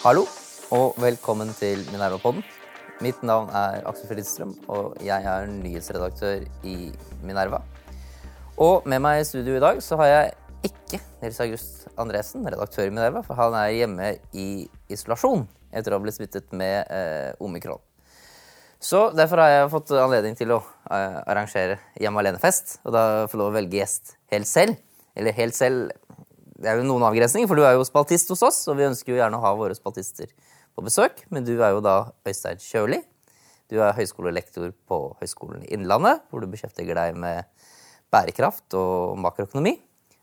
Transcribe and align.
Hallo, 0.00 0.22
og 0.72 0.94
velkommen 1.02 1.50
til 1.58 1.82
Minerva-podden. 1.90 2.40
Mitt 3.04 3.20
navn 3.26 3.50
er 3.52 3.82
Aksel 3.88 4.08
Fridstrøm, 4.08 4.54
og 4.72 4.96
jeg 5.04 5.24
er 5.28 5.50
nyhetsredaktør 5.50 6.46
i 6.64 6.76
Minerva. 7.20 7.60
Og 8.56 8.88
med 8.88 9.02
meg 9.04 9.20
i 9.20 9.28
studio 9.28 9.58
i 9.58 9.62
dag 9.62 9.82
så 9.84 9.98
har 10.00 10.08
jeg 10.10 10.32
ikke 10.70 11.02
Nils 11.20 11.40
August 11.44 11.88
Andresen, 12.00 12.48
redaktør 12.48 12.88
i 12.88 12.92
Minerva, 12.92 13.20
for 13.26 13.36
han 13.36 13.56
er 13.60 13.76
hjemme 13.76 14.10
i 14.32 14.48
isolasjon 14.88 15.46
etter 15.70 15.92
å 15.92 16.00
ha 16.00 16.04
blitt 16.04 16.16
smittet 16.16 16.52
med 16.56 16.88
eh, 16.88 17.32
omikron. 17.40 17.80
Så 18.80 19.10
derfor 19.12 19.44
har 19.44 19.50
jeg 19.52 19.72
fått 19.74 19.92
anledning 20.00 20.36
til 20.40 20.56
å 20.56 20.62
eh, 20.88 21.18
arrangere 21.28 21.76
hjemme 22.00 22.24
alene-fest, 22.24 22.78
og 22.86 22.96
da 22.96 23.04
få 23.28 23.40
lov 23.40 23.52
å 23.52 23.58
velge 23.58 23.76
gjest 23.82 24.16
helt 24.32 24.48
selv. 24.48 24.80
Eller 25.18 25.36
helt 25.36 25.56
selv 25.56 25.90
Det 26.60 26.68
er 26.68 26.76
jo 26.76 26.84
noen 26.84 27.06
avgrensninger, 27.08 27.48
for 27.48 27.56
du 27.56 27.64
er 27.64 27.78
jo 27.78 27.86
spaltist 27.88 28.28
hos 28.34 28.42
oss, 28.44 28.58
og 28.68 28.76
vi 28.76 28.84
ønsker 28.84 29.14
jo 29.14 29.20
gjerne 29.20 29.38
å 29.38 29.44
ha 29.44 29.54
våre 29.56 29.76
spaltister 29.76 30.28
på 30.76 30.84
besøk, 30.84 31.22
men 31.32 31.46
du 31.46 31.54
er 31.56 31.72
jo 31.72 31.80
da 31.84 32.10
Øystein 32.28 32.60
Kjøli. 32.60 33.00
Du 33.72 33.78
er 33.80 33.94
høyskolelektor 33.96 34.74
på 34.90 34.98
Høgskolen 35.22 35.62
i 35.64 35.70
Innlandet, 35.76 36.20
hvor 36.28 36.42
du 36.42 36.50
beskjeftiger 36.50 36.98
deg 36.98 37.16
med 37.16 37.48
bærekraft 38.12 38.76
og 38.76 39.16
makroøkonomi. 39.22 39.76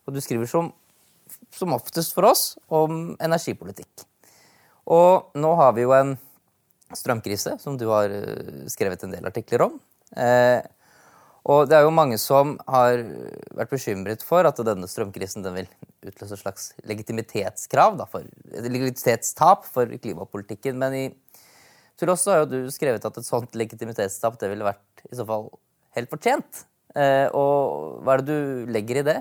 Og 0.05 0.13
du 0.13 0.21
skriver 0.21 0.49
som, 0.51 0.69
som 1.55 1.73
oftest 1.73 2.13
for 2.13 2.27
oss 2.29 2.51
om 2.67 3.15
energipolitikk. 3.23 4.05
Og 4.93 5.33
nå 5.39 5.55
har 5.59 5.73
vi 5.75 5.87
jo 5.87 5.95
en 5.95 6.15
strømkrise, 6.95 7.57
som 7.59 7.79
du 7.79 7.87
har 7.89 8.13
eh, 8.13 8.65
skrevet 8.71 9.03
en 9.03 9.15
del 9.15 9.25
artikler 9.27 9.65
om. 9.65 9.79
Eh, 10.15 10.61
og 11.47 11.67
det 11.67 11.79
er 11.79 11.87
jo 11.87 11.95
mange 11.95 12.19
som 12.19 12.55
har 12.67 13.01
vært 13.55 13.71
bekymret 13.71 14.23
for 14.27 14.47
at 14.47 14.59
denne 14.67 14.87
strømkrisen 14.91 15.43
den 15.45 15.61
vil 15.61 15.69
utløse 16.05 16.35
et 16.35 16.41
slags 16.41 16.67
legitimitetskrav, 16.87 17.95
da, 17.99 18.07
for, 18.09 18.25
legitimitetstap 18.53 19.65
for 19.67 19.93
klimapolitikken. 20.01 20.77
Men 20.79 20.97
i, 20.97 21.05
så 21.97 22.17
har 22.31 22.43
jo 22.43 22.51
du 22.51 22.59
skrevet 22.73 23.05
at 23.05 23.17
et 23.17 23.27
sånt 23.27 23.57
legitimitetstap 23.57 24.37
det 24.41 24.51
ville 24.51 24.67
vært 24.67 25.07
i 25.09 25.17
så 25.17 25.25
fall 25.27 25.49
helt 25.97 26.11
fortjent. 26.11 26.65
Eh, 26.97 27.27
og 27.35 28.03
hva 28.05 28.15
er 28.15 28.23
det 28.23 28.35
du 28.35 28.69
legger 28.73 29.01
i 29.01 29.07
det? 29.07 29.17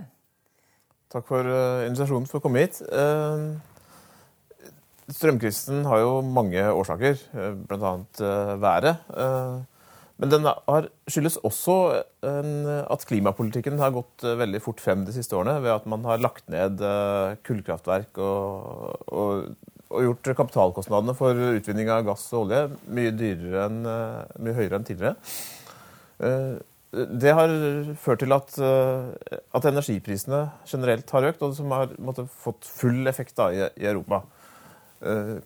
Takk 1.12 1.26
for 1.28 1.46
uh, 1.46 1.86
invitasjonen 1.86 2.26
for 2.28 2.40
å 2.40 2.44
komme 2.44 2.64
hit. 2.64 2.80
Uh, 2.90 3.54
strømkrisen 5.12 5.84
har 5.86 6.02
jo 6.02 6.18
mange 6.24 6.64
årsaker, 6.72 7.20
uh, 7.36 7.52
bl.a. 7.68 7.92
Uh, 8.18 8.54
været. 8.62 9.04
Uh, 9.14 9.62
men 10.16 10.32
den 10.32 10.46
har, 10.48 10.88
skyldes 11.12 11.36
også 11.44 11.76
at 12.24 13.06
klimapolitikken 13.08 13.80
har 13.82 13.92
gått 13.92 14.24
veldig 14.24 14.62
fort 14.64 14.80
frem 14.80 15.04
de 15.04 15.12
siste 15.12 15.36
årene 15.36 15.58
ved 15.60 15.74
at 15.74 15.88
man 15.92 16.06
har 16.08 16.22
lagt 16.24 16.46
ned 16.52 16.80
kullkraftverk 17.44 18.16
og, 18.24 18.94
og, 19.12 19.50
og, 19.90 19.98
gjort 20.06 20.30
kapitalkostnadene 20.38 21.14
for 21.18 21.42
utvinning 21.58 21.92
av 21.92 22.06
gass 22.08 22.24
og 22.32 22.46
olje 22.46 22.62
mye, 22.96 23.12
enn, 23.66 23.82
mye 23.84 24.56
høyere 24.56 24.80
enn 24.80 24.88
tidligere. 24.88 25.16
Det 26.96 27.34
har 27.36 27.52
ført 28.00 28.22
til 28.24 28.32
at, 28.32 28.54
at, 28.56 29.68
energiprisene 29.68 30.46
generelt 30.70 31.12
har 31.12 31.28
økt, 31.28 31.44
og 31.44 31.52
som 31.58 31.74
har 31.76 31.92
måtte, 32.00 32.24
fått 32.40 32.64
full 32.64 33.04
effekt 33.10 33.36
da, 33.36 33.50
i, 33.52 33.66
i 33.82 33.90
Europa. 33.90 34.22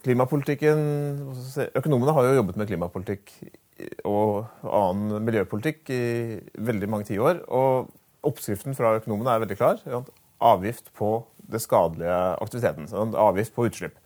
Klimapolitikken, 0.04 0.78
Økonomene 1.74 2.14
har 2.14 2.28
jo 2.28 2.38
jobbet 2.38 2.60
med 2.60 2.70
klimapolitikk 2.70 3.34
og 4.08 4.46
annen 4.64 5.24
miljøpolitikk 5.26 5.90
i 5.94 6.02
veldig 6.58 6.90
mange 6.90 7.08
tiår. 7.10 7.42
Og 7.48 7.90
oppskriften 8.26 8.76
fra 8.76 8.96
økonomene 8.98 9.34
er 9.34 9.44
veldig 9.44 9.58
klar. 9.60 9.82
Avgift 10.40 10.92
på 10.96 11.14
det 11.50 11.62
skadelige 11.64 12.18
aktiviteten. 12.40 12.88
Avgift 13.18 13.54
på 13.56 13.66
utslipp. 13.70 13.96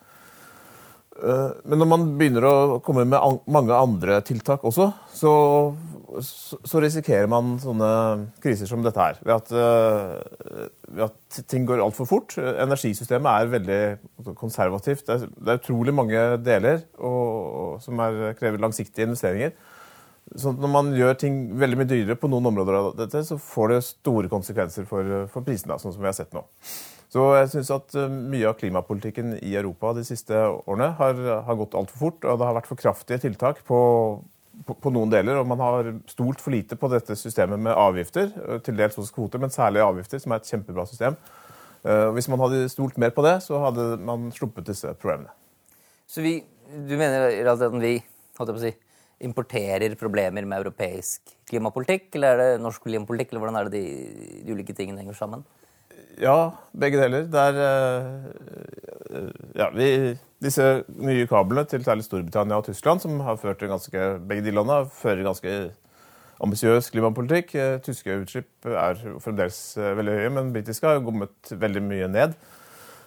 Eh, 1.22 1.50
men 1.64 1.78
når 1.80 1.88
man 1.90 2.06
begynner 2.18 2.46
å 2.48 2.54
komme 2.84 3.04
med 3.06 3.42
mange 3.46 3.74
andre 3.76 4.18
tiltak 4.26 4.64
også, 4.66 4.88
så, 5.14 5.34
så 6.18 6.82
risikerer 6.82 7.28
man 7.30 7.54
sånne 7.62 7.90
kriser 8.42 8.70
som 8.70 8.82
dette 8.84 9.00
her. 9.00 9.20
Ved 9.22 9.34
at, 9.36 9.52
eh, 9.54 10.64
ved 10.90 11.04
at 11.06 11.42
ting 11.50 11.68
går 11.68 11.84
altfor 11.84 12.08
fort. 12.10 12.34
Energisystemet 12.38 13.30
er 13.30 13.52
veldig 13.52 14.34
konservativt. 14.40 15.06
Det 15.06 15.18
er, 15.18 15.28
det 15.38 15.54
er 15.54 15.62
utrolig 15.62 15.94
mange 15.94 16.26
deler 16.42 16.82
og, 16.98 17.78
som 17.84 18.02
er, 18.02 18.34
krever 18.40 18.62
langsiktige 18.62 19.06
investeringer. 19.08 19.54
Så 20.40 20.54
når 20.56 20.70
man 20.72 20.88
gjør 20.96 21.14
ting 21.20 21.34
veldig 21.60 21.78
mye 21.78 21.88
dyrere 21.90 22.16
på 22.18 22.30
noen 22.32 22.48
områder 22.48 22.78
av 22.78 22.86
dette, 22.96 23.20
så 23.28 23.36
får 23.38 23.74
det 23.74 23.82
store 23.86 24.30
konsekvenser 24.32 24.86
for, 24.88 25.28
for 25.30 25.46
prisene, 25.46 25.76
sånn 25.78 25.94
som 25.94 26.02
vi 26.02 26.08
har 26.08 26.16
sett 26.16 26.32
nå. 26.34 26.42
Så 27.14 27.22
jeg 27.36 27.50
syns 27.52 27.70
at 27.70 27.94
eh, 27.94 28.10
mye 28.10 28.48
av 28.50 28.56
klimapolitikken 28.58 29.36
i 29.38 29.52
Europa 29.54 29.92
de 29.94 30.02
siste 30.06 30.34
årene 30.34 30.90
har, 30.98 31.20
har 31.46 31.58
gått 31.60 31.76
altfor 31.78 32.00
fort, 32.00 32.24
og 32.26 32.40
det 32.40 32.48
har 32.48 32.56
vært 32.56 32.70
for 32.72 32.80
kraftige 32.80 33.20
tiltak 33.22 33.60
på, 33.68 33.78
på, 34.66 34.74
på, 34.74 34.92
noen 34.94 35.12
deler. 35.12 35.38
Og 35.38 35.46
man 35.46 35.62
har 35.62 35.92
stolt 36.10 36.42
for 36.42 36.54
lite 36.56 36.78
på 36.80 36.90
dette 36.90 37.14
systemet 37.18 37.62
med 37.62 37.78
avgifter, 37.78 38.34
eh, 38.34 38.58
til 38.66 38.80
dels 38.80 38.98
også 38.98 39.14
kvoter, 39.14 39.42
men 39.42 39.54
særlig 39.54 39.84
avgifter, 39.84 40.24
som 40.24 40.34
er 40.34 40.42
et 40.42 40.50
kjempebra 40.50 40.88
system. 40.90 41.18
Uh, 41.84 42.08
hvis 42.16 42.30
man 42.32 42.40
hadde 42.40 42.62
stolt 42.72 42.96
mer 42.96 43.10
på 43.12 43.20
det, 43.26 43.34
så 43.44 43.58
hadde 43.60 43.82
man 44.00 44.30
sluppet 44.32 44.64
disse 44.70 44.88
problemene. 44.96 45.28
Så 46.08 46.22
vi, 46.24 46.38
du 46.64 46.94
mener 46.96 47.26
vi 47.28 47.90
jeg 47.92 48.06
på 48.32 48.46
å 48.48 48.54
si, 48.62 48.70
importerer 49.28 49.92
problemer 50.00 50.48
med 50.48 50.62
europeisk 50.62 51.34
klimapolitikk, 51.50 52.08
eller 52.16 52.32
er 52.32 52.40
det 52.40 52.62
norsk 52.64 52.88
klimapolitikk, 52.88 53.34
eller 53.34 53.44
hvordan 53.44 53.60
er 53.60 53.68
det 53.68 53.82
de, 53.82 54.40
de 54.46 54.56
ulike 54.56 54.72
tingene 54.72 55.04
henger 55.04 55.18
sammen? 55.18 55.44
Ja, 56.20 56.54
begge 56.78 57.00
deler. 57.00 57.24
Det 57.30 57.40
er 57.40 57.56
eh, 57.64 59.30
ja, 59.58 59.70
vi, 59.74 59.88
disse 60.42 60.84
nye 60.94 61.26
kablene 61.30 61.64
til 61.68 61.84
særlig 61.84 62.04
Storbritannia 62.06 62.60
og 62.60 62.68
Tyskland, 62.68 63.02
som 63.02 63.18
har 63.26 63.40
ført 63.40 63.58
til 63.58 63.72
ganske, 63.72 64.04
begge 64.28 64.44
de 64.44 64.54
landene 64.54 64.84
fører 64.94 65.24
ganske 65.26 65.54
ambisiøs 66.44 66.90
klimapolitikk. 66.94 67.54
Eh, 67.58 67.78
tyske 67.82 68.18
utslipp 68.22 68.68
er 68.70 69.00
fremdeles 69.22 69.58
eh, 69.78 69.94
veldig 69.98 70.18
høye, 70.20 70.34
men 70.36 70.52
britiske 70.54 70.86
har 70.86 71.02
kommet 71.04 71.54
veldig 71.64 71.82
mye 71.82 72.10
ned. 72.10 72.38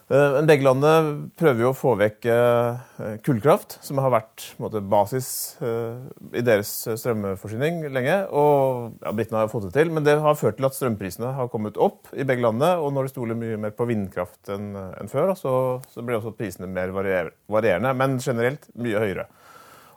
Eh, 0.08 0.34
men 0.38 0.48
begge 0.48 0.64
landene 0.64 1.30
prøver 1.36 1.66
jo 1.66 1.70
å 1.74 1.76
få 1.76 1.94
vekk 2.00 2.28
eh, 2.32 3.18
kullkraft, 3.26 3.76
som 3.84 4.00
har 4.00 4.14
vært 4.14 4.46
måte, 4.62 4.80
basis 4.80 5.30
eh, 5.60 5.98
i 6.32 6.44
deres 6.48 6.72
strømforsyning 6.88 7.82
lenge. 7.92 8.22
Og 8.32 8.96
ja, 9.04 9.12
Britene 9.12 9.42
har 9.42 9.52
fått 9.52 9.68
det 9.68 9.74
til, 9.76 9.92
men 9.92 10.08
det 10.08 10.16
har 10.24 10.40
ført 10.40 10.60
til 10.62 10.70
at 10.70 10.78
strømprisene 10.78 11.34
har 11.36 11.52
kommet 11.52 11.80
opp 11.82 12.08
i 12.16 12.24
begge 12.24 12.46
landene. 12.46 12.78
Og 12.80 12.96
når 12.96 13.10
de 13.10 13.14
stoler 13.16 13.40
mye 13.40 13.60
mer 13.66 13.76
på 13.76 13.90
vindkraft 13.90 14.54
enn 14.56 14.72
en 14.80 15.12
før, 15.12 15.36
så, 15.36 15.54
så, 15.92 16.06
blir 16.08 16.22
også 16.22 16.36
prisene 16.40 16.72
mer 16.72 16.96
varierende, 16.96 17.92
men 18.00 18.16
generelt 18.24 18.70
mye 18.80 19.04
høyere. 19.04 19.28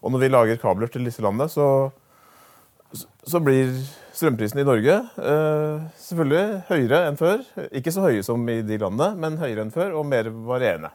Og 0.00 0.10
når 0.10 0.25
vi 0.25 0.32
lager 0.32 0.59
kabler 0.59 0.91
til 0.91 1.06
disse 1.06 1.22
landene, 1.22 1.47
så, 1.53 1.93
så 2.92 3.40
blir 3.42 3.70
strømprisene 4.16 4.64
i 4.64 4.66
Norge 4.66 4.96
eh, 5.22 5.82
selvfølgelig 6.02 6.62
høyere 6.70 7.02
enn 7.08 7.18
før. 7.20 7.44
Ikke 7.76 7.92
så 7.94 8.06
høye 8.08 8.24
som 8.26 8.42
i 8.50 8.60
de 8.66 8.80
landene, 8.82 9.12
men 9.20 9.38
høyere 9.40 9.66
enn 9.66 9.74
før 9.74 9.94
og 10.00 10.08
mer 10.10 10.30
varierende. 10.30 10.90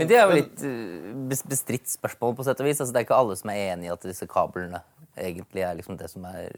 Men 0.00 0.08
det 0.08 0.16
er 0.16 0.24
jo 0.24 0.36
litt 0.38 0.62
uh, 0.64 1.42
bestridt 1.50 1.90
spørsmål, 1.92 2.32
på 2.38 2.46
sett 2.46 2.62
og 2.62 2.68
vis. 2.70 2.78
Altså, 2.80 2.94
det 2.94 3.02
er 3.02 3.04
ikke 3.04 3.18
alle 3.20 3.36
som 3.36 3.50
er 3.52 3.74
enig 3.74 3.90
i 3.90 3.92
at 3.92 4.06
disse 4.06 4.24
kablene 4.30 4.80
egentlig 5.20 5.64
er 5.66 5.76
liksom 5.76 5.98
det 6.00 6.08
som 6.08 6.24
er, 6.24 6.48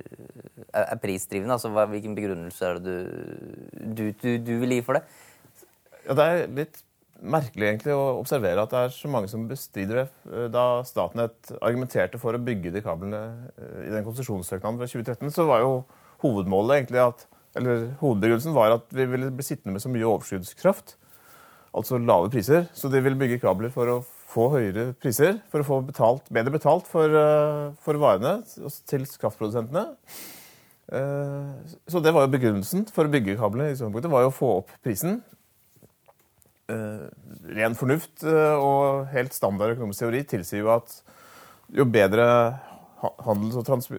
er, 0.69 0.85
er 0.85 1.01
prisdrivende. 1.03 1.57
Altså, 1.57 1.73
hva, 1.75 1.89
hvilken 1.91 2.15
begrunnelse 2.15 2.69
er 2.69 2.79
det 2.79 2.85
du, 2.87 3.83
du, 3.99 4.05
du, 4.23 4.31
du 4.47 4.53
vil 4.63 4.77
gi 4.77 4.85
for 4.87 5.01
det? 5.01 5.03
Ja, 6.07 6.15
Det 6.15 6.29
er 6.29 6.55
litt 6.61 6.83
merkelig 7.23 7.69
egentlig 7.69 7.95
å 7.95 8.19
observere 8.21 8.65
at 8.65 8.73
det 8.73 8.81
er 8.87 8.95
så 8.95 9.11
mange 9.11 9.31
som 9.31 9.45
bestrider 9.49 10.03
det. 10.03 10.07
Eh, 10.31 10.49
da 10.53 10.83
Statnett 10.87 11.53
argumenterte 11.61 12.21
for 12.23 12.35
å 12.35 12.43
bygge 12.43 12.73
de 12.75 12.83
kablene 12.85 13.23
eh, 13.57 13.85
i 13.89 13.93
den 13.93 14.07
konsesjonssøknaden 14.07 14.81
fra 14.81 14.89
2013, 14.91 15.31
så 15.35 15.47
var 15.49 15.63
jo 15.63 15.77
hovedmålet 16.25 16.81
egentlig 16.81 17.05
at 17.05 17.29
eller 17.59 17.91
Hovedbegrunnelsen 18.01 18.55
var 18.57 18.73
at 18.73 18.87
vi 18.97 19.05
ville 19.05 19.29
bli 19.29 19.45
sittende 19.45 19.75
med 19.75 19.83
så 19.85 19.91
mye 19.93 20.07
overskuddskraft, 20.09 20.95
altså 21.77 21.99
lave 22.01 22.31
priser. 22.33 22.65
Så 22.73 22.89
de 22.89 23.03
ville 23.05 23.19
bygge 23.21 23.43
kabler 23.43 23.69
for 23.75 23.91
å 23.93 23.97
få 24.33 24.47
høyere 24.55 24.95
priser, 24.97 25.37
for 25.53 25.61
å 25.61 25.67
få 25.69 25.83
betalt, 25.85 26.31
bedre 26.33 26.55
betalt 26.55 26.89
for, 26.89 27.13
eh, 27.13 27.67
for 27.85 28.01
varene 28.01 28.39
til 28.89 29.05
kraftprodusentene. 29.05 29.91
Så 30.93 32.03
det 32.05 32.11
var 32.13 32.27
jo 32.27 32.33
begrunnelsen 32.33 32.83
for 32.93 33.09
å 33.09 33.13
bygge 33.13 33.39
kablene. 33.41 33.71
i 33.71 33.77
sånn 33.79 33.93
punkt, 33.93 34.05
det 34.05 34.13
var 34.13 34.27
jo 34.27 34.33
å 34.33 34.35
få 34.37 34.49
opp 34.59 34.73
prisen. 34.85 35.23
Eh, 36.73 37.09
ren 37.57 37.75
fornuft 37.77 38.23
eh, 38.25 38.55
og 38.57 39.09
helt 39.13 39.35
standard 39.37 39.75
økonomisk 39.75 40.05
teori 40.05 40.23
tilsier 40.29 40.63
jo 40.63 40.71
at 40.77 40.95
jo 41.73 41.87
bedre 41.89 42.27
handels- 43.27 43.59
og 43.59 43.67
trans 43.67 43.91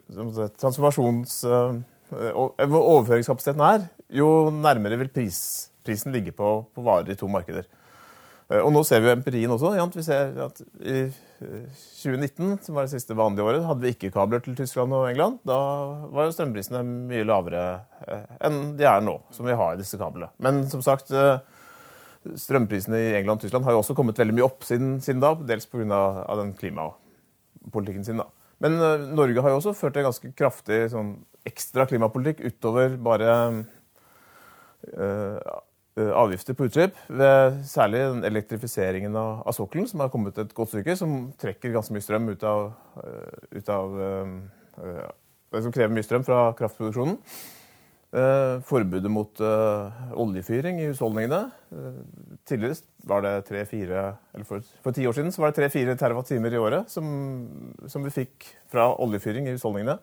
transformasjons- 0.62 1.44
eh, 1.50 1.81
og 2.34 2.60
overføringskapasiteten 2.62 3.64
er, 3.66 3.88
jo 4.14 4.28
nærmere 4.54 5.00
vil 5.02 5.10
pris, 5.10 5.38
prisen 5.86 6.14
ligge 6.14 6.34
på, 6.36 6.60
på, 6.70 6.84
varer 6.86 7.10
i 7.10 7.18
to 7.18 7.30
markeder. 7.31 7.66
Og 8.54 8.70
nå 8.76 8.84
ser 8.86 9.02
vi 9.02 9.08
jo 9.08 9.16
empirien 9.16 9.50
også. 9.50 9.72
Vi 9.96 10.04
ser 10.06 10.36
at 10.44 10.60
I 10.78 11.08
2019, 11.42 12.60
som 12.62 12.76
var 12.78 12.86
det 12.86 12.92
siste 12.92 13.18
vanlige 13.18 13.48
året, 13.48 13.66
hadde 13.66 13.81
vi 13.81 13.94
ikke 13.96 14.12
kabler 14.14 14.44
til 14.46 14.54
Tyskland 14.60 14.94
og 14.94 15.08
England. 15.10 15.40
Da 15.48 15.58
var 16.14 16.28
jo 16.28 16.36
strømprisene 16.36 16.84
mye 16.86 17.26
lavere 17.26 17.64
enn 18.46 18.76
de 18.78 18.86
er 18.86 19.02
nå, 19.02 19.16
som 19.34 19.50
vi 19.50 19.58
har 19.58 19.74
i 19.74 19.81
disse 19.81 19.98
kablene. 19.98 20.30
Men 20.44 20.68
som 20.69 20.86
sagt, 20.86 21.10
strømprisene 22.40 23.00
i 23.00 23.12
England 23.18 23.40
og 23.40 23.44
Tyskland 23.44 23.66
har 23.68 23.75
jo 23.75 23.81
også 23.81 23.96
kommet 23.98 24.20
veldig 24.20 24.36
mye 24.38 24.46
opp 24.48 24.64
siden, 24.68 24.96
siden 25.04 25.22
da, 25.24 25.34
dels 25.48 25.68
pga. 25.70 26.00
den 26.40 26.54
klimapolitikken 26.60 28.08
sin. 28.08 28.22
da. 28.22 28.30
Men 28.64 28.80
uh, 28.80 29.06
Norge 29.16 29.44
har 29.44 29.54
jo 29.54 29.60
også 29.60 29.75
ført 29.75 30.00
en 30.00 30.08
ganske 30.08 30.31
kraftig 30.38 30.86
sånn, 30.94 31.18
ekstra 31.48 31.86
klimapolitikk 31.90 32.40
utover 32.48 32.94
bare 33.04 33.31
øh, 34.96 35.40
avgifter 36.16 36.56
på 36.56 36.70
utslipp. 36.70 36.96
Særlig 37.68 38.00
den 38.00 38.22
elektrifiseringen 38.30 39.18
av, 39.19 39.42
av, 39.44 39.52
sokkelen, 39.58 39.90
som 39.92 40.00
har 40.00 40.12
kommet 40.14 40.40
et 40.40 40.54
godt 40.56 40.72
stykke, 40.72 40.96
som 40.96 41.18
trekker 41.42 41.76
ganske 41.76 41.92
mye 41.92 42.06
strøm 42.06 42.31
ut 42.31 42.46
av, 42.48 42.72
ut 43.52 43.74
av 43.76 44.00
Som 45.52 45.76
krever 45.76 45.92
mye 45.92 46.08
strøm 46.08 46.24
fra 46.24 46.46
kraftproduksjonen. 46.56 47.19
Eh, 48.13 48.60
forbudet 48.62 49.10
mot 49.10 49.39
uh, 49.42 49.89
oljefyring 50.21 50.77
i 50.83 50.89
husholdningene. 50.92 51.48
Uh, 51.74 51.95
tidligere 52.45 52.75
var 53.10 53.24
det 53.25 53.31
3-4 53.48 54.04
eller 54.36 54.45
for, 54.45 54.62
for 54.86 54.94
ti 54.94 55.07
år 55.10 55.15
siden 55.18 55.33
så 55.33 55.42
var 55.42 55.50
det 55.50 55.65
3-4 55.74 55.95
TWh 55.98 56.54
i 56.54 56.62
året 56.62 56.92
som, 56.94 57.07
som, 57.89 58.06
vi 58.06 58.13
fikk 58.13 58.45
fra 58.69 58.92
oljefyring 59.01 59.50
i 59.50 59.56
husholdningene. 59.56 59.98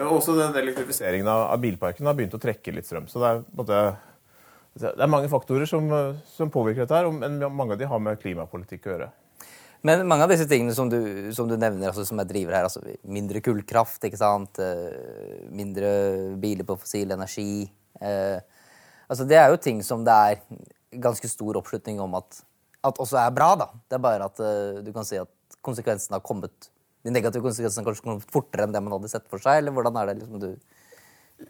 Også 0.00 0.38
den 0.38 0.56
elektrifiseringen 0.62 1.28
av, 1.28 1.52
bilparken 1.60 2.08
har 2.08 2.16
begynt 2.16 2.38
å 2.38 2.40
trekke 2.40 2.72
litt 2.72 2.88
strøm. 2.88 3.10
Så 3.10 3.20
det 3.20 3.34
er, 3.34 3.44
måte, 3.58 3.82
det 4.80 4.96
er 4.96 5.12
mange 5.12 5.28
faktorer 5.28 5.68
som, 5.68 5.92
som, 6.30 6.48
påvirker 6.48 6.86
dette, 6.86 7.02
her, 7.02 7.10
men 7.12 7.36
mange 7.52 7.76
av 7.76 7.82
de 7.82 7.90
har 7.90 8.00
med 8.00 8.22
klimapolitikk 8.22 8.88
å 8.88 8.94
gjøre. 8.94 9.10
Men 9.86 10.02
mange 10.08 10.26
av 10.26 10.32
disse 10.32 10.44
tingene 10.48 10.74
som 10.76 10.90
du, 10.92 10.98
som 11.32 11.48
du 11.48 11.54
nevner, 11.56 11.88
altså, 11.88 12.04
som 12.04 12.20
jeg 12.20 12.28
driver 12.28 12.56
her, 12.58 12.66
altså 12.68 12.82
mindre 13.08 13.40
kullkraft, 13.44 14.02
ikke 14.04 14.20
sant? 14.20 14.60
Eh, 14.60 15.46
mindre 15.56 15.92
biler 16.40 16.68
på 16.68 16.76
fossil 16.82 17.14
energi 17.16 17.64
eh, 18.00 18.36
altså 19.10 19.26
Det 19.28 19.38
er 19.40 19.48
jo 19.50 19.60
ting 19.62 19.80
som 19.84 20.04
det 20.06 20.14
er 20.14 20.42
ganske 21.00 21.30
stor 21.30 21.60
oppslutning 21.60 22.00
om 22.02 22.18
at, 22.18 22.42
at 22.84 23.00
også 23.00 23.18
er 23.22 23.32
bra. 23.34 23.54
da. 23.58 23.70
Det 23.88 23.96
er 23.96 24.04
bare 24.04 24.28
at 24.28 24.44
eh, 24.44 24.82
du 24.84 24.92
kan 24.94 25.08
si 25.08 25.18
at 25.20 25.58
konsekvensene 25.64 26.18
har 26.18 26.26
kommet 26.26 26.70
de 27.00 27.12
negative 27.14 27.40
konsekvensene 27.46 27.80
har 27.80 27.88
kanskje 27.88 28.04
kommet 28.04 28.32
fortere 28.32 28.66
enn 28.66 28.74
det 28.74 28.84
man 28.84 28.98
hadde 28.98 29.08
sett 29.08 29.24
for 29.32 29.40
seg? 29.40 29.62
eller 29.62 29.72
hvordan 29.72 29.96
er 29.96 30.10
det 30.10 30.18
liksom 30.20 30.40
du... 30.42 30.50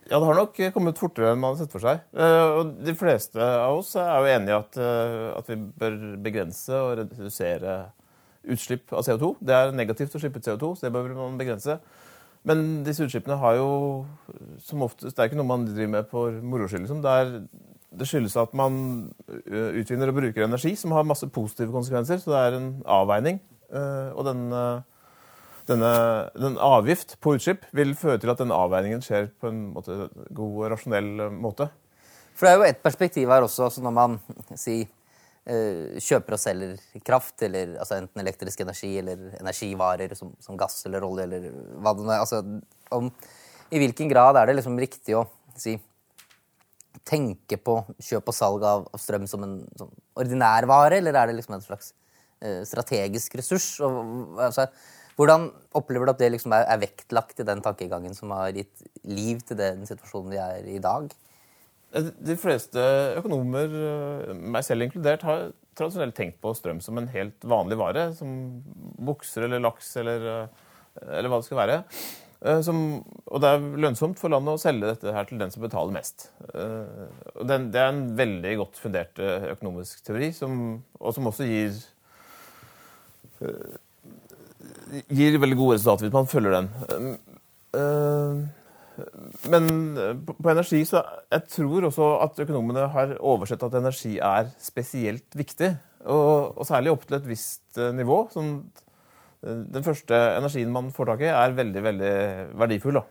Ja, 0.07 0.21
det 0.21 0.27
har 0.29 0.37
nok 0.39 0.59
kommet 0.71 1.01
fortere 1.03 1.33
enn 1.33 1.41
man 1.43 1.57
hadde 1.57 1.65
sett 1.65 1.75
for 1.75 1.83
seg. 1.83 2.05
Eh, 2.15 2.51
og 2.61 2.77
de 2.87 2.95
fleste 2.95 3.43
av 3.43 3.81
oss 3.81 3.97
er 3.99 4.13
jo 4.15 4.35
enige 4.37 4.55
i 4.55 4.61
at, 4.61 4.79
at 5.35 5.51
vi 5.51 5.57
bør 5.83 5.97
begrense 6.23 6.79
og 6.79 7.01
redusere 7.01 7.81
utslipp 8.49 8.93
av 8.93 9.05
CO2. 9.07 9.35
Det 9.45 9.57
er 9.57 9.75
negativt 9.77 10.15
å 10.17 10.21
slippe 10.23 10.41
ut 10.41 10.47
CO2, 10.47 10.73
så 10.77 10.87
det 10.87 10.95
bør 10.95 11.13
man 11.17 11.39
begrense. 11.41 11.79
Men 12.49 12.85
disse 12.87 13.05
utslippene 13.05 13.37
har 13.41 13.59
jo 13.59 13.73
som 14.65 14.85
oftest 14.87 15.13
Det 15.13 15.21
er 15.21 15.29
ikke 15.29 15.41
noe 15.43 15.51
man 15.51 15.67
driver 15.69 15.93
med 15.93 16.07
for 16.09 16.39
moro 16.41 16.69
skyld. 16.71 16.87
Liksom. 16.87 17.03
Det, 17.05 17.43
det, 18.01 18.07
skyldes 18.09 18.37
at 18.41 18.55
man 18.57 18.79
øh, 19.29 19.81
utvinner 19.83 20.09
og 20.09 20.17
bruker 20.17 20.47
energi 20.47 20.73
som 20.79 20.95
har 20.97 21.09
masse 21.09 21.29
positive 21.29 21.75
konsekvenser. 21.75 22.23
Så 22.23 22.33
det 22.33 22.39
er 22.41 22.57
en 22.57 22.71
avveining. 22.89 23.43
Øh, 23.69 24.17
og 24.17 24.25
den, 24.31 24.47
øh, 24.57 24.81
denne, 25.69 25.93
den 26.47 26.57
avgift 26.57 27.19
på 27.21 27.37
utslipp 27.37 27.69
vil 27.77 27.93
føre 27.95 28.19
til 28.19 28.33
at 28.33 28.41
den 28.41 28.57
avveiningen 28.57 29.05
skjer 29.05 29.29
på 29.41 29.53
en 29.53 29.61
måte, 29.75 30.09
god 30.33 30.57
og 30.65 30.73
rasjonell 30.73 31.29
måte. 31.37 31.69
For 32.33 32.47
det 32.47 32.55
er 32.55 32.57
jo 32.57 32.71
et 32.73 32.81
perspektiv 32.81 33.29
her 33.29 33.45
også, 33.45 33.67
altså 33.69 33.83
når 33.85 33.93
man 33.93 34.17
sier 34.57 34.89
kjøper 35.51 36.37
og 36.37 36.41
selger 36.41 37.03
kraft, 37.07 37.37
eller 37.47 37.77
altså 37.83 37.99
enten 37.99 38.23
elektrisk 38.23 38.61
energi 38.63 38.91
eller 39.01 39.37
energivarer 39.41 40.15
som, 40.19 40.33
som, 40.43 40.59
gass 40.61 40.85
eller 40.87 41.07
olje 41.07 41.27
eller 41.27 41.47
hva 41.83 41.95
det 41.97 42.07
nå 42.07 42.13
er. 42.15 42.23
Altså, 42.23 42.43
om, 42.95 43.11
I 43.71 43.81
hvilken 43.83 44.11
grad 44.13 44.39
er 44.39 44.51
det 44.51 44.59
liksom 44.61 44.79
riktig 44.81 45.17
å 45.19 45.25
si 45.59 45.77
tenke 47.07 47.59
på 47.59 47.81
kjøp 48.03 48.31
og 48.31 48.37
salg 48.37 48.65
av, 48.67 48.87
av 48.93 49.03
strøm 49.03 49.27
som 49.31 49.45
en 49.47 49.59
som 49.79 49.91
ordinær 50.21 50.67
vare, 50.71 51.01
eller 51.01 51.17
er 51.17 51.31
det 51.31 51.39
liksom 51.39 51.57
en 51.57 51.65
slags 51.65 51.93
uh, 52.45 52.63
strategisk 52.69 53.35
ressurs? 53.41 53.73
Og, 53.87 54.37
altså, 54.43 54.69
hvordan 55.19 55.49
opplever 55.77 56.09
du 56.09 56.15
at 56.15 56.21
det 56.23 56.31
liksom 56.35 56.55
er, 56.57 56.67
er, 56.67 56.83
vektlagt 56.83 57.43
i 57.43 57.49
den 57.49 57.63
tankegangen 57.65 58.15
som 58.17 58.33
har 58.37 58.53
gitt 58.57 58.87
liv 59.09 59.43
til 59.47 59.59
den 59.59 59.83
situasjonen 59.89 60.33
vi 60.33 60.41
er 60.43 60.69
i 60.69 60.79
i 60.79 60.85
dag? 60.85 61.11
De 61.91 62.37
fleste 62.39 62.83
økonomer, 63.19 63.73
eh, 63.75 64.33
meg 64.35 64.63
selv 64.63 64.87
inkludert, 64.87 65.25
har 65.27 65.51
tradisjonelt 65.79 66.15
tenkt 66.15 66.39
på 66.43 66.53
strøm 66.55 66.79
som 66.83 66.99
en 67.01 67.09
helt 67.11 67.43
vanlig 67.43 67.79
vare. 67.81 68.15
Som 68.15 68.63
bukser 69.03 69.47
eller 69.47 69.63
laks 69.65 69.97
eller, 69.99 70.27
eh, 70.31 70.47
eller 71.19 71.29
hva 71.33 71.41
det 71.41 71.49
skal 71.49 71.59
være. 71.59 71.79
Eh, 72.41 72.61
som, 72.63 73.03
og 73.27 73.43
det 73.43 73.51
er 73.51 73.67
lønnsomt 73.85 74.21
for 74.23 74.31
landet 74.31 74.55
å 74.55 74.63
selge 74.63 74.87
dette 74.95 75.13
her 75.13 75.27
til 75.27 75.39
den 75.43 75.51
som 75.51 75.63
betaler 75.67 75.93
mest. 75.93 76.31
Det 76.55 77.59
er 77.59 77.89
en 77.89 78.17
veldig 78.17 78.57
godt 78.63 78.79
fundert 78.79 79.19
økonomisk 79.19 80.05
teori, 80.07 80.31
som, 80.33 80.83
og 81.01 81.15
som 81.15 81.27
også 81.27 81.49
gir 81.49 81.75
gir 85.09 85.39
veldig 85.41 85.57
gode 85.57 85.77
resultater 85.79 86.07
hvis 86.07 86.17
man 86.17 86.29
følger 86.29 86.57
den. 86.59 87.19
Men 89.53 89.71
eh, 89.99 90.17
på 90.19 90.51
energi 90.51 90.83
så 90.89 91.05
jeg 91.31 91.47
tror 91.55 91.89
også 91.91 92.11
at 92.25 92.43
økonomene 92.45 92.89
har 92.95 93.15
oversett 93.19 93.63
at 93.67 93.79
energi 93.79 94.17
er 94.19 94.51
spesielt 94.63 95.39
viktig. 95.39 95.71
Og, 96.09 96.57
og 96.57 96.67
særlig 96.67 96.95
opp 96.95 97.07
til 97.07 97.21
et 97.21 97.29
visst 97.29 97.79
eh, 97.79 97.93
nivå. 97.95 98.25
Sånn, 98.35 98.59
den 99.41 99.87
første 99.87 100.17
energien 100.37 100.73
man 100.73 100.91
får 100.93 101.15
tak 101.15 101.25
i, 101.25 101.33
er 101.33 101.57
veldig 101.57 101.83
veldig 101.87 102.15
verdifull. 102.61 102.99
Da. 103.01 103.07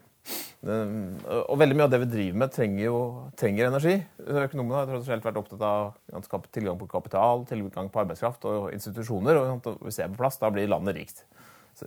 Og 0.60 1.56
veldig 1.58 1.78
mye 1.78 1.86
av 1.88 1.94
det 1.94 2.02
vi 2.04 2.10
driver 2.12 2.40
med, 2.42 2.52
trenger 2.54 2.84
jo 2.84 2.98
trenger 3.40 3.70
energi. 3.70 3.96
Økonomene 4.28 4.82
har 4.82 4.90
tradisjonelt 4.90 5.26
vært 5.26 5.40
opptatt 5.42 5.64
av 5.66 6.50
tilgang 6.52 6.78
på 6.78 6.90
kapital, 6.92 7.46
tilgang 7.50 7.90
på 7.90 8.04
arbeidskraft 8.04 8.46
og 8.50 8.70
institusjoner. 8.76 9.40
Og 9.40 9.70
hvis 9.86 10.02
det 10.02 10.06
er 10.06 10.12
på 10.14 10.20
plass, 10.20 10.38
da 10.42 10.52
blir 10.54 10.70
landet 10.70 11.00
rikt. 11.00 11.24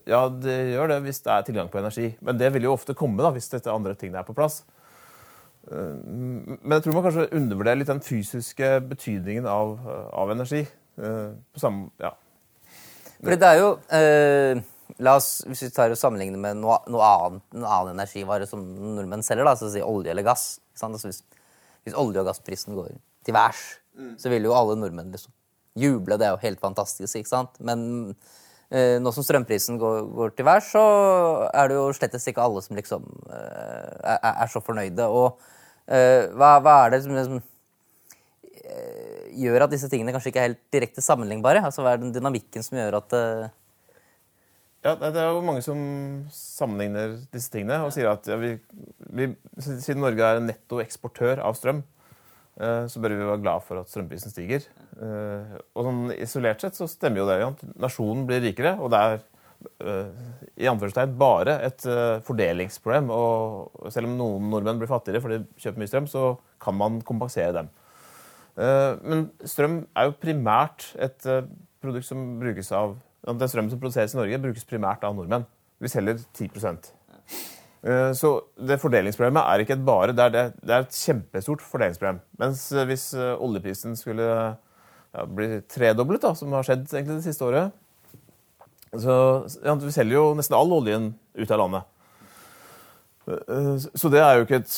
Ja, 0.09 0.27
det 0.29 0.59
gjør 0.73 0.95
det 0.95 1.01
hvis 1.07 1.23
det 1.25 1.33
er 1.35 1.47
tilgang 1.47 1.71
på 1.73 1.81
energi. 1.81 2.13
Men 2.25 2.39
det 2.41 2.53
vil 2.55 2.69
jo 2.69 2.77
ofte 2.77 2.97
komme 2.99 3.23
da, 3.23 3.33
hvis 3.35 3.51
dette 3.53 3.73
andre 3.73 3.95
tingene 3.99 4.23
er 4.23 4.29
på 4.29 4.37
plass. 4.37 4.63
Eh, 5.71 5.95
men 6.03 6.77
jeg 6.77 6.87
tror 6.87 6.99
man 6.99 7.07
kanskje 7.07 7.31
undervurderer 7.39 7.81
litt 7.81 7.93
den 7.93 8.05
fysiske 8.05 8.75
betydningen 8.91 9.49
av, 9.51 9.77
av 10.17 10.35
energi. 10.35 10.65
Eh, 10.99 11.31
på 11.53 11.63
samme, 11.63 11.91
ja. 12.03 12.13
For 13.23 13.39
det 13.39 13.49
er 13.49 13.61
jo 13.61 13.69
eh, 13.95 14.63
La 15.01 15.15
oss 15.17 15.45
hvis 15.47 15.63
vi 15.65 15.71
tar 15.73 15.93
og 15.95 15.99
sammenligner 15.99 16.41
med 16.41 16.59
noe, 16.61 16.81
noe 16.93 17.07
annet, 17.07 17.45
en 17.55 17.65
annen 17.65 17.95
energivare 17.95 18.49
som 18.51 18.61
nordmenn 18.97 19.25
selger, 19.25 19.47
da, 19.49 19.55
så 19.57 19.71
si 19.73 19.83
olje 19.85 20.13
eller 20.13 20.27
gass. 20.27 20.59
Altså 20.83 21.09
hvis, 21.09 21.23
hvis, 21.87 21.97
olje- 21.97 22.21
og 22.21 22.29
gassprisen 22.29 22.77
går 22.77 22.91
til 23.25 23.37
værs, 23.37 23.63
mm. 23.97 24.13
så 24.21 24.33
vil 24.33 24.49
jo 24.49 24.57
alle 24.57 24.77
nordmenn 24.77 25.15
liksom 25.15 25.33
juble. 25.79 26.19
Det 26.21 26.29
er 26.29 26.35
jo 26.35 26.43
helt 26.43 26.61
fantastisk. 26.61 27.17
ikke 27.17 27.31
sant? 27.31 27.57
Men 27.65 28.15
nå 28.73 29.13
som 29.13 29.25
strømprisen 29.27 29.79
går, 29.81 29.99
går 30.17 30.35
til 30.37 30.47
værs, 30.49 30.71
så 30.73 30.83
er 31.53 31.69
det 31.69 31.77
jo 31.77 31.87
slett 31.97 32.15
ikke 32.17 32.45
alle 32.45 32.63
som 32.65 32.79
liksom 32.79 33.05
eh, 33.29 33.91
er, 34.15 34.19
er, 34.33 34.49
så 34.49 34.63
fornøyde. 34.65 35.09
Og 35.13 35.41
eh, 35.93 36.31
hva, 36.33 36.55
hva, 36.65 36.77
er 36.87 36.95
det 36.95 37.03
som 37.05 37.17
liksom, 37.17 37.43
gjør 39.37 39.67
at 39.67 39.73
disse 39.75 39.91
tingene 39.93 40.15
kanskje 40.15 40.33
ikke 40.33 40.41
er 40.41 40.49
helt 40.51 40.63
direkte 40.73 41.05
sammenlignbare? 41.05 41.65
Altså, 41.67 41.85
Hva 41.85 41.93
er 41.93 42.01
den 42.01 42.15
dynamikken 42.15 42.65
som 42.65 42.79
gjør 42.79 43.01
at 43.03 43.19
ja, 44.83 44.97
Det 44.97 45.13
er 45.15 45.29
jo 45.29 45.43
mange 45.45 45.63
som 45.63 45.79
sammenligner 46.35 47.19
disse 47.35 47.53
tingene 47.53 47.83
og 47.85 47.93
sier 47.95 48.09
at 48.11 48.27
ja, 48.27 48.39
vi, 48.41 48.57
vi, 49.13 49.29
siden 49.61 50.01
Norge 50.03 50.27
er 50.27 50.41
nettoeksportør 50.43 51.45
av 51.45 51.59
strøm, 51.59 51.83
Eh, 51.83 51.92
så 52.61 53.01
bør 53.01 53.15
vi 53.15 53.25
være 53.25 53.43
glad 53.43 53.65
for 53.65 53.81
at 53.81 53.91
strømprisen 53.91 54.33
stiger. 54.33 54.67
Eh, 55.01 55.59
og 55.73 55.87
sånn 55.87 56.01
Isolert 56.19 56.63
sett 56.63 56.77
så 56.77 56.89
stemmer 56.91 57.23
jo 57.23 57.29
det. 57.31 57.69
Nasjonen 57.81 58.27
blir 58.29 58.43
rikere, 58.45 58.75
og 58.77 58.93
det 58.93 59.01
er 59.01 59.15
eh, 59.81 60.27
i 60.61 60.69
anførselstegn 60.69 61.15
bare 61.21 61.59
et 61.69 61.87
fordelingsproblem. 62.29 63.13
Og 63.15 63.93
selv 63.95 64.11
om 64.11 64.19
noen 64.21 64.51
nordmenn 64.53 64.83
blir 64.83 64.91
fattigere 64.91 65.23
fordi 65.25 65.41
de 65.43 65.65
kjøper 65.65 65.83
mye 65.83 65.93
strøm, 65.93 66.11
så 66.13 66.27
kan 66.63 66.77
man 66.79 67.01
kompensere 67.07 67.57
dem. 67.57 67.73
Men 68.53 69.23
strøm 69.49 69.79
er 69.97 70.11
jo 70.11 70.19
primært 70.21 70.91
et 71.01 71.25
produkt 71.81 72.05
som 72.05 72.35
brukes 72.37 72.69
av 72.77 72.99
Den 73.25 73.49
strømmen 73.49 73.71
som 73.73 73.81
produseres 73.81 74.13
i 74.13 74.19
Norge, 74.19 74.43
brukes 74.43 74.67
primært 74.69 75.05
av 75.09 75.15
nordmenn. 75.17 75.47
Vi 75.81 75.89
selger 75.89 76.19
10 76.35 76.51
Eh, 76.53 77.02
så 78.15 78.31
det 78.63 78.79
fordelingsproblemet 78.79 79.43
er 79.43 79.63
ikke 79.63 79.75
et 79.75 79.87
bare, 79.87 80.15
det 80.15 80.27
er, 80.29 80.53
det 80.55 80.75
er 80.75 80.85
et 80.85 80.99
kjempestort 80.99 81.65
fordelingsproblem. 81.67 82.21
Mens 82.39 82.69
eh, 82.71 82.87
hvis 82.87 83.09
eh, 83.19 83.33
oljeprisen 83.43 83.97
skulle 83.99 84.29
ja, 84.29 85.25
bli 85.27 85.49
tredoblet, 85.67 86.23
da, 86.23 86.31
som 86.39 86.55
har 86.55 86.67
skjedd 86.67 86.87
egentlig 86.93 87.19
det 87.19 87.27
siste 87.27 87.49
året 87.49 87.79
så 88.93 89.15
ja, 89.65 89.73
Vi 89.81 89.93
selger 89.95 90.19
jo 90.19 90.25
nesten 90.37 90.53
all 90.53 90.73
oljen 90.77 91.15
ut 91.33 91.53
av 91.55 91.61
landet. 91.63 91.87
Så 93.97 94.11
det 94.13 94.21
er 94.21 94.37
jo 94.37 94.45
ikke 94.45 94.59
et 94.61 94.75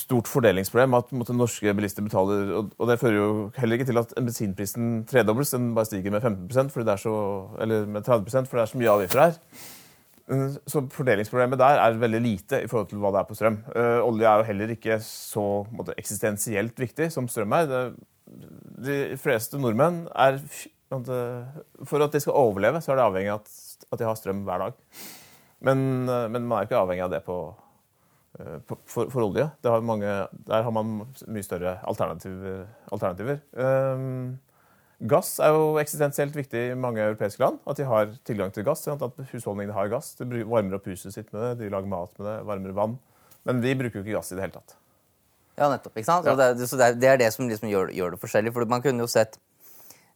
stort 0.00 0.30
fordelingsproblem 0.30 0.96
at 0.96 1.12
måtte, 1.12 1.34
norske 1.36 1.74
bilister 1.76 2.04
betaler 2.06 2.54
Og 2.56 2.86
det 2.88 2.96
fører 3.00 3.18
jo 3.18 3.28
heller 3.58 3.76
ikke 3.76 3.88
til 3.90 4.00
at 4.00 4.14
bensinprisen 4.16 4.88
tredobles. 5.10 5.52
Den 5.52 5.74
bare 5.76 5.90
stiger 5.90 6.14
med 6.14 6.24
15% 6.24 6.72
fordi 6.72 6.88
det 6.88 6.94
er 6.94 7.04
så, 7.04 7.14
eller 7.60 7.84
med 7.86 8.08
30% 8.08 8.48
fordi 8.48 8.60
det 8.60 8.64
er 8.64 8.72
så 8.72 8.80
mye 8.80 8.94
avgifter 8.94 9.22
her. 9.26 9.38
Mm, 10.30 10.56
så 10.68 10.82
fordelingsproblemet 10.92 11.60
der 11.60 11.80
er 11.82 11.98
veldig 11.98 12.20
lite 12.22 12.60
i 12.64 12.68
forhold 12.70 12.90
til 12.90 13.00
hva 13.02 13.12
det 13.14 13.22
er 13.22 13.28
på 13.28 13.36
strøm. 13.38 13.60
Uh, 13.74 14.00
olje 14.06 14.26
er 14.28 14.40
jo 14.40 14.48
heller 14.50 14.74
ikke 14.74 14.98
så 15.04 15.46
måtte, 15.74 15.96
eksistensielt 16.00 16.78
viktig 16.78 17.08
som 17.14 17.28
strøm 17.30 17.56
er. 17.56 17.70
Det, 17.70 17.80
de 18.86 18.98
fleste 19.20 19.58
nordmenn 19.58 20.04
er 20.14 20.38
For 20.90 22.02
at 22.02 22.14
de 22.14 22.20
skal 22.22 22.34
overleve, 22.34 22.80
så 22.82 22.92
er 22.92 22.98
det 22.98 23.06
avhengig 23.06 23.32
av 23.32 23.42
at, 23.42 23.50
at 23.92 24.00
de 24.00 24.06
har 24.08 24.16
strøm 24.18 24.44
hver 24.46 24.64
dag. 24.64 24.78
Men, 25.66 25.82
men, 26.06 26.46
man 26.48 26.56
er 26.56 26.66
ikke 26.66 26.80
avhengig 26.80 27.04
av 27.04 27.12
det 27.12 27.20
på, 27.22 27.36
på, 28.66 28.78
for, 28.90 29.10
for, 29.12 29.22
olje. 29.22 29.44
Har 29.62 29.84
mange, 29.86 30.14
der 30.48 30.64
har 30.66 30.74
man 30.74 31.04
mye 31.30 31.46
større 31.46 31.76
alternativer. 31.86 32.64
alternativer. 32.90 33.38
Um, 33.54 34.40
gass 35.08 35.38
er 35.40 35.54
jo 35.54 35.78
eksistensielt 35.80 36.34
viktig 36.36 36.66
i 36.70 36.76
mange 36.78 37.00
europeiske 37.02 37.42
land. 37.42 37.60
At 37.68 37.78
de 37.80 37.86
har 37.88 38.10
tilgang 38.28 38.52
til 38.52 38.66
gass. 38.66 38.86
At 38.90 39.22
husholdningene 39.32 39.76
har 39.76 39.88
gass. 39.92 40.12
De 40.18 40.44
varmer 40.44 40.76
opp 40.76 40.88
huset 40.90 41.14
sitt 41.14 41.32
med 41.32 41.40
det, 41.42 41.52
de 41.62 41.72
lager 41.72 41.88
mat 41.88 42.12
med 42.18 42.28
det, 42.28 42.36
varmer 42.48 42.76
vann. 42.76 42.98
Men 43.48 43.62
vi 43.64 43.74
bruker 43.78 44.00
jo 44.00 44.04
ikke 44.04 44.18
gass 44.18 44.32
i 44.32 44.38
det 44.38 44.44
hele 44.44 44.58
tatt. 44.58 44.76
Ja, 45.56 45.68
nettopp. 45.68 45.96
ikke 45.96 46.08
sant? 46.08 46.28
Ja. 46.28 46.34
Det, 46.36 46.66
så 46.68 46.78
det, 46.80 46.88
er, 46.88 46.98
det, 47.00 47.08
er, 47.08 47.20
det 47.20 47.30
som 47.34 47.48
liksom 47.48 47.70
gjør, 47.70 47.94
gjør, 47.96 48.14
det 48.14 48.20
forskjellig. 48.22 48.52
For 48.56 48.68
man 48.68 48.84
kunne 48.84 49.04
jo 49.04 49.10
sett 49.10 49.38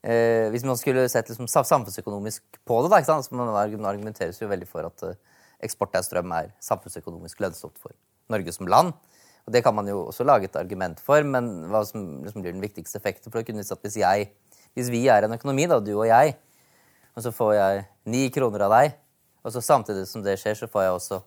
eh, 0.02 0.50
Hvis 0.52 0.64
man 0.68 0.78
skulle 0.80 1.06
sett 1.12 1.32
liksom 1.32 1.48
samfunnsøkonomisk 1.48 2.60
på 2.64 2.82
det, 2.84 2.92
da, 2.92 3.00
ikke 3.00 3.12
sant? 3.12 3.28
Så 3.28 3.36
man 3.36 3.52
argumenteres 3.56 4.40
jo 4.40 4.50
veldig 4.52 4.68
for 4.68 4.88
at 4.88 5.08
eh, 5.08 5.18
eksport 5.64 5.96
av 5.96 6.04
strøm 6.06 6.32
er 6.36 6.52
samfunnsøkonomisk 6.64 7.40
lønnsomt 7.44 7.80
for 7.80 7.96
Norge 8.32 8.52
som 8.56 8.68
land. 8.68 8.94
Og 9.44 9.52
Det 9.52 9.60
kan 9.64 9.74
man 9.76 9.88
jo 9.88 10.06
også 10.08 10.24
lage 10.24 10.48
et 10.48 10.56
argument 10.56 11.00
for, 11.04 11.20
men 11.22 11.68
hva 11.68 11.82
som 11.84 12.24
liksom 12.24 12.44
blir 12.44 12.54
den 12.54 12.64
viktigste 12.64 12.96
effekten 12.96 13.28
for 13.28 13.40
det 13.40 13.50
kunne 13.50 13.60
at 13.60 13.84
hvis, 13.84 13.98
jeg, 14.00 14.30
hvis 14.74 14.90
vi 14.92 15.04
er 15.10 15.26
en 15.26 15.36
økonomi, 15.36 15.66
da, 15.70 15.80
du 15.80 15.92
og 15.96 16.06
jeg, 16.08 16.34
og 17.14 17.24
så 17.24 17.32
får 17.34 17.52
jeg 17.54 17.84
ni 18.10 18.26
kroner 18.34 18.66
av 18.66 18.74
deg, 18.74 18.96
og 19.44 19.54
så 19.54 19.62
samtidig 19.62 20.06
som 20.10 20.24
det 20.24 20.36
skjer, 20.40 20.56
så 20.58 20.70
får 20.70 20.86
jeg 20.86 20.96
også 20.98 21.20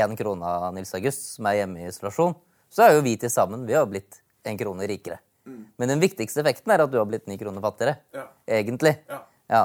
én 0.00 0.14
krone 0.18 0.46
av 0.46 0.70
Nils 0.74 0.94
August, 0.96 1.34
som 1.34 1.48
er 1.50 1.60
hjemme 1.60 1.82
i 1.82 1.88
isolasjon, 1.90 2.36
så 2.70 2.86
er 2.86 2.94
jo 2.94 3.04
vi 3.04 3.16
til 3.18 3.32
sammen 3.32 3.66
vi 3.66 3.74
har 3.74 3.88
blitt 3.90 4.20
en 4.46 4.58
krone 4.58 4.86
rikere. 4.88 5.18
Mm. 5.48 5.62
Men 5.80 5.94
den 5.94 6.02
viktigste 6.02 6.42
effekten 6.44 6.72
er 6.72 6.84
at 6.84 6.92
du 6.92 6.98
har 7.00 7.08
blitt 7.08 7.26
ni 7.28 7.36
kroner 7.40 7.62
fattigere. 7.64 7.98
Ja. 8.14 8.26
Egentlig. 8.60 8.94
Ja. 9.10 9.20
ja. 9.50 9.62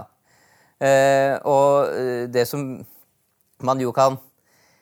Eh, 0.86 1.36
og 1.48 1.92
eh, 1.94 2.26
det 2.32 2.48
som 2.50 2.66
man 3.64 3.80
jo 3.80 3.94
kan 3.96 4.18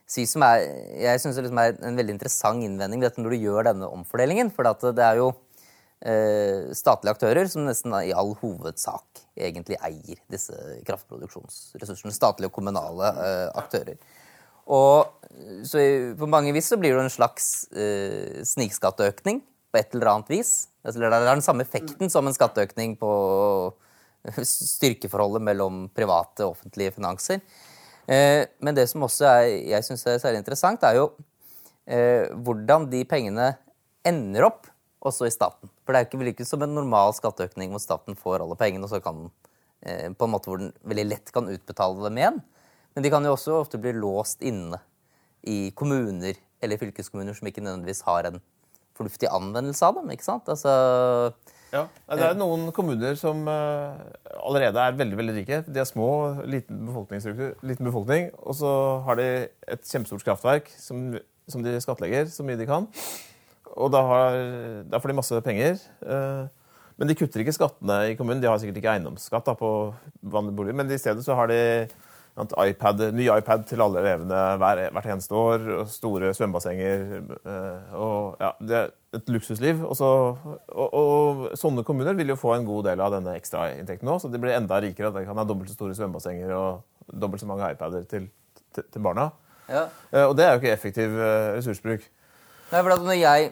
si 0.10 0.26
som 0.28 0.44
er 0.46 0.64
Jeg 1.00 1.22
syns 1.22 1.38
det 1.38 1.46
liksom 1.46 1.60
er 1.62 1.76
en 1.86 1.98
veldig 1.98 2.16
interessant 2.16 2.66
innvending 2.66 3.04
dette 3.04 3.22
når 3.22 3.36
du 3.36 3.46
gjør 3.46 3.68
denne 3.70 3.90
omfordelingen. 3.90 4.52
For 4.54 4.68
det 4.68 5.04
er 5.04 5.22
jo 5.22 5.32
statlige 6.76 7.14
aktører 7.16 7.48
som 7.48 7.64
nesten 7.64 7.94
i 8.04 8.12
all 8.12 8.34
hovedsak 8.42 9.22
egentlig 9.40 9.78
eier 9.80 10.20
disse 10.32 10.56
kraftproduksjonsressursene. 10.88 12.12
Statlige 12.12 12.52
og 12.52 12.58
kommunale 12.58 13.12
eh, 13.24 13.48
aktører. 13.56 14.02
Og 14.68 15.08
så 15.68 15.80
på 16.20 16.28
mange 16.30 16.54
vis 16.56 16.70
så 16.72 16.80
blir 16.80 16.96
det 16.96 17.06
en 17.06 17.14
slags 17.14 17.66
eh, 17.72 18.44
snikskatteøkning 18.48 19.42
på 19.44 19.80
et 19.80 19.96
eller 19.96 20.12
annet 20.12 20.32
vis. 20.32 20.54
Altså, 20.84 21.00
det 21.00 21.10
er 21.10 21.28
den 21.28 21.44
samme 21.44 21.66
effekten 21.66 22.12
som 22.12 22.28
en 22.28 22.36
skatteøkning 22.36 22.96
på 23.00 23.12
styrkeforholdet 24.44 25.44
mellom 25.44 25.88
private 25.96 26.46
og 26.46 26.58
offentlige 26.58 26.94
finanser. 26.96 27.42
Eh, 28.08 28.44
men 28.64 28.76
det 28.76 28.88
som 28.92 29.04
også 29.08 29.28
er, 29.28 29.48
jeg 29.72 29.88
syns 29.88 30.06
er 30.08 30.22
særlig 30.22 30.44
interessant, 30.44 30.84
er 30.84 31.00
jo 31.00 31.10
eh, 31.88 32.30
hvordan 32.32 32.88
de 32.92 33.04
pengene 33.08 33.54
ender 34.08 34.48
opp 34.48 34.68
også 35.04 35.28
i 35.28 35.34
staten. 35.34 35.72
For 35.84 35.94
det 35.94 36.02
er 36.02 36.08
ikke, 36.08 36.32
ikke 36.32 36.48
som 36.48 36.64
en 36.66 36.76
normal 36.78 37.14
skatteøkning 37.18 37.74
hvor 37.74 37.84
staten 37.84 38.18
får 38.20 38.44
alle 38.44 38.58
pengene, 38.60 38.88
og 38.88 38.94
så 38.94 39.02
kan 39.04 39.26
den 39.26 39.32
eh, 39.84 40.10
på 40.16 40.28
en 40.28 40.34
måte 40.34 40.52
hvor 40.52 40.62
den 40.62 40.74
veldig 40.88 41.08
lett 41.10 41.34
kan 41.36 41.52
utbetale 41.52 42.08
dem 42.08 42.20
igjen. 42.22 42.42
Men 42.94 43.06
de 43.06 43.12
kan 43.14 43.26
jo 43.26 43.36
også 43.36 43.60
ofte 43.60 43.82
bli 43.82 43.94
låst 43.98 44.44
inne 44.46 44.80
i 45.50 45.74
kommuner 45.76 46.38
eller 46.64 46.80
fylkeskommuner 46.80 47.36
som 47.36 47.50
ikke 47.50 47.64
nødvendigvis 47.64 48.06
har 48.08 48.30
en 48.30 48.40
fornuftig 48.98 49.28
anvendelse 49.34 49.86
av 49.86 49.98
dem. 49.98 50.12
ikke 50.14 50.26
sant? 50.26 50.50
Altså, 50.50 50.72
ja, 51.74 51.88
Det 52.14 52.26
er 52.28 52.38
noen 52.38 52.68
kommuner 52.76 53.18
som 53.18 53.42
uh, 53.50 53.98
allerede 54.46 54.80
er 54.80 54.98
veldig 55.00 55.18
veldig 55.18 55.36
rike. 55.40 55.62
De 55.66 55.82
er 55.82 55.90
små, 55.90 56.08
liten, 56.46 56.86
liten 57.66 57.90
befolkning, 57.90 58.30
og 58.38 58.58
så 58.60 58.74
har 59.08 59.18
de 59.18 59.28
et 59.50 59.88
kjempestort 59.90 60.26
kraftverk 60.28 60.70
som, 60.78 61.16
som, 61.50 61.66
de 61.66 61.74
skattlegger 61.82 62.30
så 62.30 62.46
mye 62.46 62.60
de 62.60 62.70
kan. 62.70 62.88
Og 63.74 63.92
da, 63.94 64.02
har, 64.10 64.40
da 64.92 65.00
får 65.02 65.14
de 65.14 65.18
masse 65.18 65.40
penger. 65.46 65.80
Uh, 66.06 66.46
men 67.00 67.10
de 67.10 67.18
kutter 67.18 67.42
ikke 67.42 67.56
skattene 67.56 68.00
i 68.12 68.18
kommunen. 68.18 68.42
De 68.44 68.50
har 68.50 68.60
sikkert 68.62 68.82
ikke 68.82 68.96
eiendomsskatt 68.96 69.48
da, 69.48 69.56
på 69.58 69.70
vanlige 70.22 70.58
boliger, 70.58 70.78
men 70.78 70.92
i 70.94 71.00
stedet 71.02 71.26
så 71.26 71.38
har 71.40 71.50
de 71.50 71.62
iPad, 72.38 73.02
ny 73.14 73.28
iPad 73.30 73.66
til 73.70 73.82
alle 73.82 74.02
elevene 74.02 74.38
hver, 74.62 74.82
hvert 74.94 75.10
eneste 75.10 75.36
år. 75.38 75.66
Og 75.80 75.90
store 75.90 76.34
svømmebassenger. 76.34 77.04
Eh, 77.22 77.96
og, 77.98 78.38
ja, 78.42 78.52
det 78.60 78.78
er 78.80 78.94
et 79.20 79.30
luksusliv. 79.34 79.84
Og, 79.86 79.96
så, 79.98 80.10
og, 80.70 80.88
og, 80.94 81.44
sånne 81.60 81.86
kommuner 81.86 82.18
vil 82.18 82.34
jo 82.34 82.40
få 82.40 82.56
en 82.58 82.66
god 82.70 82.90
del 82.90 83.04
av 83.06 83.14
denne 83.18 83.36
ekstrainntekten 83.38 84.10
nå. 84.10 84.18
Så 84.22 84.34
de 84.34 84.42
blir 84.42 84.58
enda 84.58 84.82
rikere. 84.82 85.14
De 85.14 85.26
kan 85.28 85.38
ha 85.38 85.46
dobbelt 85.50 85.70
så 85.70 85.78
store 85.78 85.98
svømmebassenger 85.98 86.54
og 86.58 87.14
dobbelt 87.22 87.44
så 87.44 87.50
mange 87.50 87.70
iPader 87.74 88.06
til, 88.10 88.30
til, 88.74 88.90
til 88.90 89.06
barna. 89.06 89.30
Ja. 89.70 89.88
Eh, 90.12 90.26
og 90.26 90.38
det 90.38 90.48
er 90.48 90.56
jo 90.56 90.64
ikke 90.64 90.76
effektiv 90.78 91.18
eh, 91.18 91.54
ressursbruk. 91.58 92.10
Nei, 92.74 92.80
for 92.82 93.04
når 93.06 93.20
jeg 93.20 93.50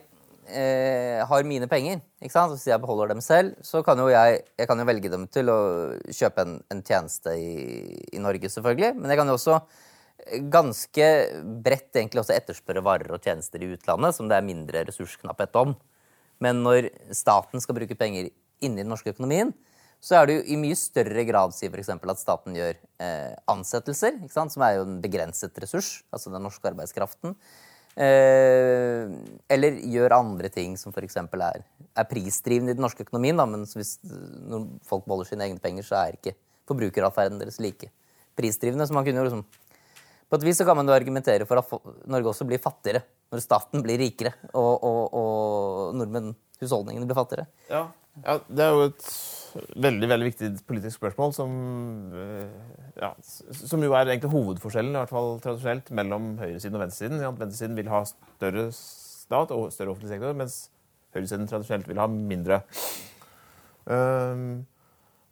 eh, 0.50 1.20
har 1.30 1.46
mine 1.46 1.68
penger, 1.70 2.00
ikke 2.24 2.34
sant? 2.34 2.56
hvis 2.56 2.66
jeg 2.72 2.82
beholder 2.82 3.12
dem 3.14 3.22
selv, 3.22 3.54
så 3.62 3.84
kan 3.86 4.00
jo 4.02 4.08
jeg, 4.10 4.40
jeg 4.58 4.70
kan 4.70 4.82
jo 4.82 4.88
velge 4.90 5.12
dem 5.14 5.28
til 5.30 5.52
å 5.54 5.60
kjøpe 6.10 6.46
en, 6.48 6.56
en 6.74 6.82
tjeneste 6.82 7.36
i, 7.38 7.52
i, 8.10 8.22
Norge, 8.24 8.50
selvfølgelig. 8.50 8.96
Men 8.98 9.14
jeg 9.14 9.22
kan 9.22 9.30
jo 9.30 9.38
også 9.38 9.60
ganske 10.54 11.08
bredt 11.62 12.02
egentlig 12.02 12.24
også 12.24 12.34
etterspørre 12.34 12.86
varer 12.86 13.14
og 13.14 13.22
tjenester 13.22 13.62
i 13.62 13.70
utlandet, 13.76 14.18
som 14.18 14.30
det 14.30 14.40
er 14.40 14.50
mindre 14.50 14.86
ressursknapphet 14.90 15.62
om. 15.62 15.78
Men 16.42 16.66
når 16.66 16.90
staten 17.14 17.62
skal 17.62 17.78
bruke 17.78 17.98
penger 17.98 18.32
inni 18.62 18.82
den 18.82 18.90
norske 18.90 19.14
økonomien, 19.14 19.54
så 20.02 20.18
er 20.18 20.26
det 20.26 20.40
jo 20.40 20.46
i 20.50 20.58
mye 20.58 20.78
større 20.78 21.30
grad 21.30 21.54
si 21.54 21.70
for 21.70 22.10
at 22.10 22.22
staten 22.22 22.58
gjør 22.58 22.74
eh, 22.74 23.34
ansettelser, 23.54 24.24
som 24.34 24.66
er 24.66 24.80
jo 24.80 24.88
en 24.88 25.02
begrenset 25.04 25.62
ressurs, 25.62 26.00
altså 26.10 26.34
den 26.34 26.42
norske 26.42 26.66
arbeidskraften. 26.74 27.38
Eh, 28.00 29.10
eller 29.52 29.80
gjør 29.92 30.16
andre 30.16 30.52
ting 30.54 30.78
som 30.80 30.94
f.eks. 30.96 31.18
Er, 31.20 31.64
er 31.92 32.08
prisdrivende 32.08 32.74
i 32.74 32.78
den 32.78 32.86
norske 32.86 33.04
økonomien. 33.06 33.40
Da, 33.40 33.48
men 33.50 33.66
hvis 33.68 33.98
når 34.04 34.70
folk 34.88 35.08
beholder 35.08 35.32
sine 35.32 35.48
egne 35.48 35.64
penger, 35.64 35.88
så 35.88 36.00
er 36.00 36.20
ikke 36.20 36.38
forbrukeratferden 36.70 37.42
deres 37.42 37.60
like 37.64 37.92
prisdrivende. 38.40 38.88
Så 38.88 38.96
man 38.96 39.08
kunne 39.08 39.24
jo 39.24 39.28
liksom 39.30 39.46
På 40.32 40.38
et 40.40 40.46
vis 40.48 40.62
så 40.62 40.64
kan 40.64 40.78
man 40.80 40.88
jo 40.88 40.94
argumentere 40.96 41.44
for 41.44 41.60
at 41.60 42.08
Norge 42.08 42.30
også 42.32 42.46
blir 42.48 42.62
fattigere 42.64 43.02
når 43.32 43.42
staten 43.44 43.82
blir 43.84 44.00
rikere 44.00 44.32
og, 44.56 44.84
og, 44.84 45.02
og 45.12 45.96
nordmenn, 46.00 46.30
husholdningene, 46.62 47.04
blir 47.04 47.18
fattigere. 47.18 47.50
Ja, 47.68 47.82
ja 48.24 48.38
det 48.48 48.64
er 48.64 48.72
jo 48.72 48.86
et 48.86 49.10
veldig 49.56 50.10
veldig 50.10 50.28
viktig 50.30 50.50
politisk 50.68 51.00
spørsmål 51.00 51.34
som, 51.36 51.52
eh, 52.16 52.48
ja, 53.02 53.12
som 53.22 53.84
jo 53.84 53.94
er 53.94 54.06
egentlig 54.06 54.32
hovedforskjellen 54.32 54.96
i 54.96 55.00
hvert 55.00 55.14
fall 55.14 55.40
tradisjonelt, 55.44 55.92
mellom 55.92 56.38
høyresiden 56.40 56.78
og 56.78 56.86
venstresiden. 56.86 57.24
Venstresiden 57.40 57.78
vil 57.78 57.92
ha 57.92 58.04
større 58.06 58.68
stat 58.72 59.52
og 59.52 59.72
større 59.72 59.94
offentlig 59.94 60.14
sektor, 60.14 60.34
mens 60.34 60.70
høyresiden 61.16 61.50
tradisjonelt 61.50 61.88
vil 61.88 62.02
ha 62.02 62.08
mindre. 62.08 62.62
Um, 63.86 64.66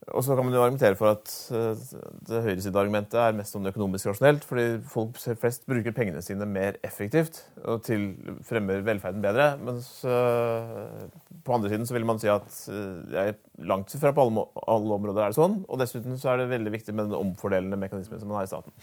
og 0.07 0.23
så 0.23 0.35
kan 0.35 0.45
man 0.47 0.53
jo 0.55 0.61
argumentere 0.63 0.95
for 0.97 1.11
at 1.11 1.31
eh, 1.53 1.81
det 2.29 2.41
høyresideargumentet 2.45 3.17
er 3.19 3.35
mest 3.35 3.55
om 3.57 3.65
det 3.65 3.73
økonomisk 3.73 4.07
rasjonelt, 4.07 4.45
fordi 4.47 4.65
folk 4.89 5.17
flest 5.19 5.65
bruker 5.69 5.93
pengene 5.95 6.21
sine 6.23 6.47
mer 6.49 6.77
effektivt 6.87 7.41
og 7.65 7.83
til 7.85 8.13
fremmer 8.47 8.81
velferden 8.87 9.21
bedre. 9.21 9.51
Mens 9.61 9.89
uh, 10.07 11.03
på 11.45 11.55
andre 11.55 11.71
siden 11.73 11.85
så 11.89 11.97
vil 11.97 12.07
man 12.07 12.21
si 12.21 12.31
at 12.31 12.47
uh, 12.71 13.33
langt 13.69 13.93
fra 13.99 14.13
på 14.15 14.23
alle, 14.23 14.45
alle, 14.71 14.95
områder 14.95 15.25
er 15.25 15.33
det 15.33 15.39
sånn. 15.39 15.59
Og 15.67 15.81
dessuten 15.81 16.15
så 16.21 16.31
er 16.31 16.41
det 16.41 16.53
veldig 16.53 16.73
viktig 16.77 16.95
med 16.95 17.11
den 17.11 17.19
omfordelende 17.19 17.79
mekanismen 17.81 18.21
som 18.21 18.31
man 18.31 18.39
har 18.39 18.47
i 18.47 18.53
staten. 18.53 18.73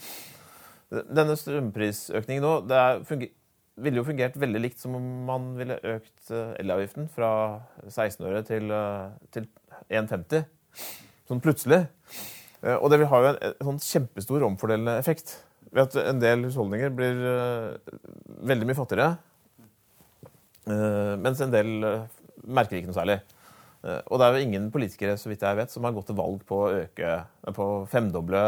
Denne 1.16 1.34
strømprisøkningen 1.40 2.44
nå 2.44 2.52
det 2.68 2.82
er, 2.82 3.24
ville 3.82 4.02
jo 4.02 4.06
fungert 4.06 4.36
veldig 4.38 4.62
likt 4.62 4.84
som 4.84 4.94
om 5.00 5.08
man 5.26 5.48
ville 5.56 5.80
økt 5.96 6.30
elavgiften 6.60 7.08
fra 7.12 7.32
16 7.88 8.28
øre 8.28 8.44
til, 8.46 8.70
til 9.34 9.50
1,50 9.90 10.46
sånn 11.28 11.42
plutselig. 11.44 11.84
Eh, 12.62 12.76
og 12.76 12.90
det 12.90 13.00
vil 13.00 13.10
ha 13.10 13.22
jo 13.22 13.30
en, 13.32 13.40
en 13.50 13.70
sånn 13.70 13.82
kjempestor 13.84 14.46
omfordelende 14.46 14.96
effekt. 15.00 15.38
Ved 15.74 15.88
at 15.88 15.98
en 16.06 16.20
del 16.22 16.46
husholdninger 16.46 16.92
blir 16.94 17.18
uh, 17.26 17.96
veldig 18.48 18.68
mye 18.68 18.78
fattigere. 18.78 19.16
Uh, 20.66 21.14
mens 21.20 21.42
en 21.42 21.52
del 21.52 21.72
uh, 21.82 22.04
merker 22.46 22.78
ikke 22.78 22.92
noe 22.92 23.00
særlig. 23.00 23.18
og 23.86 24.18
det 24.18 24.26
er 24.26 24.36
jo 24.36 24.46
ingen 24.46 24.64
politikere 24.74 25.18
så 25.18 25.28
vidt 25.30 25.42
jeg 25.42 25.56
vet, 25.58 25.70
som 25.70 25.84
har 25.86 25.92
gått 25.94 26.08
til 26.10 26.16
valg 26.18 26.40
på 26.46 26.56
å 26.64 26.70
øke, 26.80 27.10
på 27.54 27.66
femdoble 27.90 28.40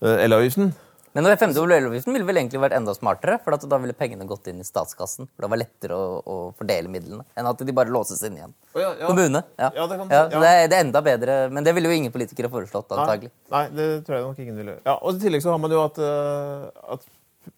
elavgiften. 0.00 0.70
Men 1.14 1.22
når 1.22 1.36
femdoble 1.38 1.76
elavgiften 1.78 2.10
ville 2.16 2.26
vel 2.26 2.40
egentlig 2.40 2.58
vært 2.58 2.74
enda 2.74 2.90
smartere, 2.96 3.36
for 3.44 3.54
da 3.54 3.78
ville 3.78 3.94
pengene 3.94 4.26
gått 4.26 4.48
inn 4.50 4.58
i 4.58 4.66
statskassen. 4.66 5.28
For 5.30 5.46
det 5.46 5.50
var 5.52 5.60
lettere 5.60 5.94
å, 5.94 6.06
å, 6.18 6.38
fordele 6.58 6.90
midlene 6.90 7.22
enn 7.38 7.46
at 7.46 7.60
de 7.62 7.74
bare 7.76 7.92
låses 7.94 8.22
inn 8.26 8.40
igjen. 8.40 8.54
Oh, 8.72 8.80
ja, 8.82 8.88
ja. 8.98 9.10
Kommune. 9.12 9.44
Ja. 9.54 9.68
ja, 9.76 9.86
det, 9.90 9.98
kan. 10.00 10.10
Det, 10.10 10.18
er, 10.18 10.64
det, 10.66 10.78
er, 10.80 10.80
enda 10.80 11.04
bedre, 11.06 11.36
men 11.54 11.66
det 11.66 11.76
ville 11.76 11.92
jo 11.92 12.00
ingen 12.00 12.14
politikere 12.14 12.50
foreslått. 12.50 12.90
antagelig. 12.96 13.30
Nei, 13.46 13.60
nei, 13.68 13.76
det 13.78 13.86
tror 14.08 14.18
jeg 14.18 14.26
nok 14.26 14.42
ingen 14.42 14.58
ville. 14.58 14.74
Ja, 14.82 14.96
og 14.98 15.14
I 15.14 15.22
tillegg 15.22 15.46
så 15.46 15.54
har 15.54 15.62
man 15.62 15.76
jo 15.76 15.84
at, 15.84 16.02
uh, 16.02 16.66
at 16.96 17.06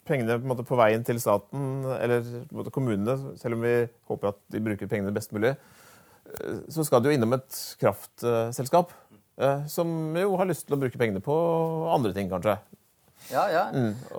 pengene 0.04 0.36
på, 0.42 0.60
på, 0.60 0.78
veien 0.82 1.08
til 1.08 1.22
staten, 1.22 1.80
eller 1.96 2.28
måte, 2.52 2.74
kommunene, 2.74 3.16
selv 3.40 3.56
om 3.56 3.64
vi 3.64 3.74
håper 4.12 4.34
at 4.34 4.40
de 4.52 4.64
bruker 4.68 4.90
pengene 4.90 5.16
best 5.16 5.32
mulig, 5.32 5.56
så 6.68 6.84
skal 6.84 7.00
det 7.00 7.08
jo 7.10 7.16
innom 7.16 7.36
et 7.36 7.58
kraftselskap. 7.80 8.92
eh, 9.40 9.66
Som 9.70 10.16
jo 10.18 10.36
har 10.36 10.48
lyst 10.48 10.66
til 10.66 10.76
å 10.76 10.80
bruke 10.80 10.98
pengene 10.98 11.22
på 11.24 11.36
andre 11.94 12.12
ting, 12.12 12.28
kanskje. 12.28 12.58
Ja, 13.32 13.48
ja. 13.50 13.64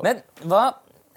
Men 0.03 0.21
hva 0.43 0.63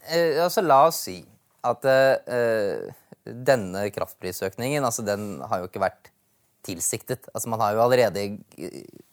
eh, 0.06 0.38
Altså, 0.42 0.62
la 0.62 0.84
oss 0.88 1.02
si 1.08 1.18
at 1.66 1.84
eh, 1.90 2.88
denne 3.24 3.82
kraftprisøkningen, 3.92 4.84
altså 4.86 5.04
den 5.04 5.42
har 5.50 5.60
jo 5.60 5.68
ikke 5.68 5.82
vært 5.82 6.10
tilsiktet. 6.66 7.28
Altså 7.34 7.50
Man 7.52 7.60
har 7.62 7.74
jo 7.76 7.84
allerede 7.84 8.24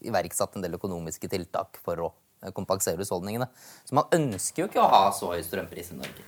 iverksatt 0.06 0.56
en 0.56 0.66
del 0.66 0.78
økonomiske 0.78 1.30
tiltak 1.32 1.80
for 1.84 2.08
å 2.08 2.10
eh, 2.44 2.52
kompensere 2.56 3.00
husholdningene. 3.02 3.50
Så 3.88 3.98
man 3.98 4.10
ønsker 4.16 4.64
jo 4.64 4.70
ikke 4.72 4.84
å 4.84 4.92
ha 4.92 5.06
så 5.16 5.34
høy 5.34 5.44
strømpris 5.46 5.94
i 5.94 6.00
Norge. 6.02 6.28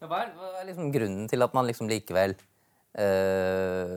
Men 0.00 0.10
hva 0.10 0.22
er, 0.24 0.34
hva 0.36 0.52
er 0.60 0.68
liksom 0.68 0.92
grunnen 0.94 1.30
til 1.30 1.46
at 1.46 1.54
man 1.56 1.68
liksom 1.68 1.88
likevel 1.90 2.36
eh, 3.00 3.92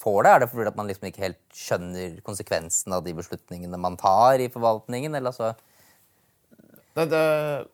får 0.00 0.20
det? 0.22 0.32
Er 0.32 0.44
det 0.44 0.50
fordi 0.52 0.70
at 0.70 0.78
man 0.78 0.90
liksom 0.90 1.08
ikke 1.10 1.24
helt 1.24 1.42
skjønner 1.54 2.20
konsekvensen 2.26 2.94
av 2.96 3.04
de 3.06 3.16
beslutningene 3.16 3.80
man 3.80 3.98
tar 4.00 4.42
i 4.44 4.50
forvaltningen? 4.52 5.16
Eller 5.18 5.32
altså 5.32 5.54
Nei, 6.96 7.04
det, 7.12 7.18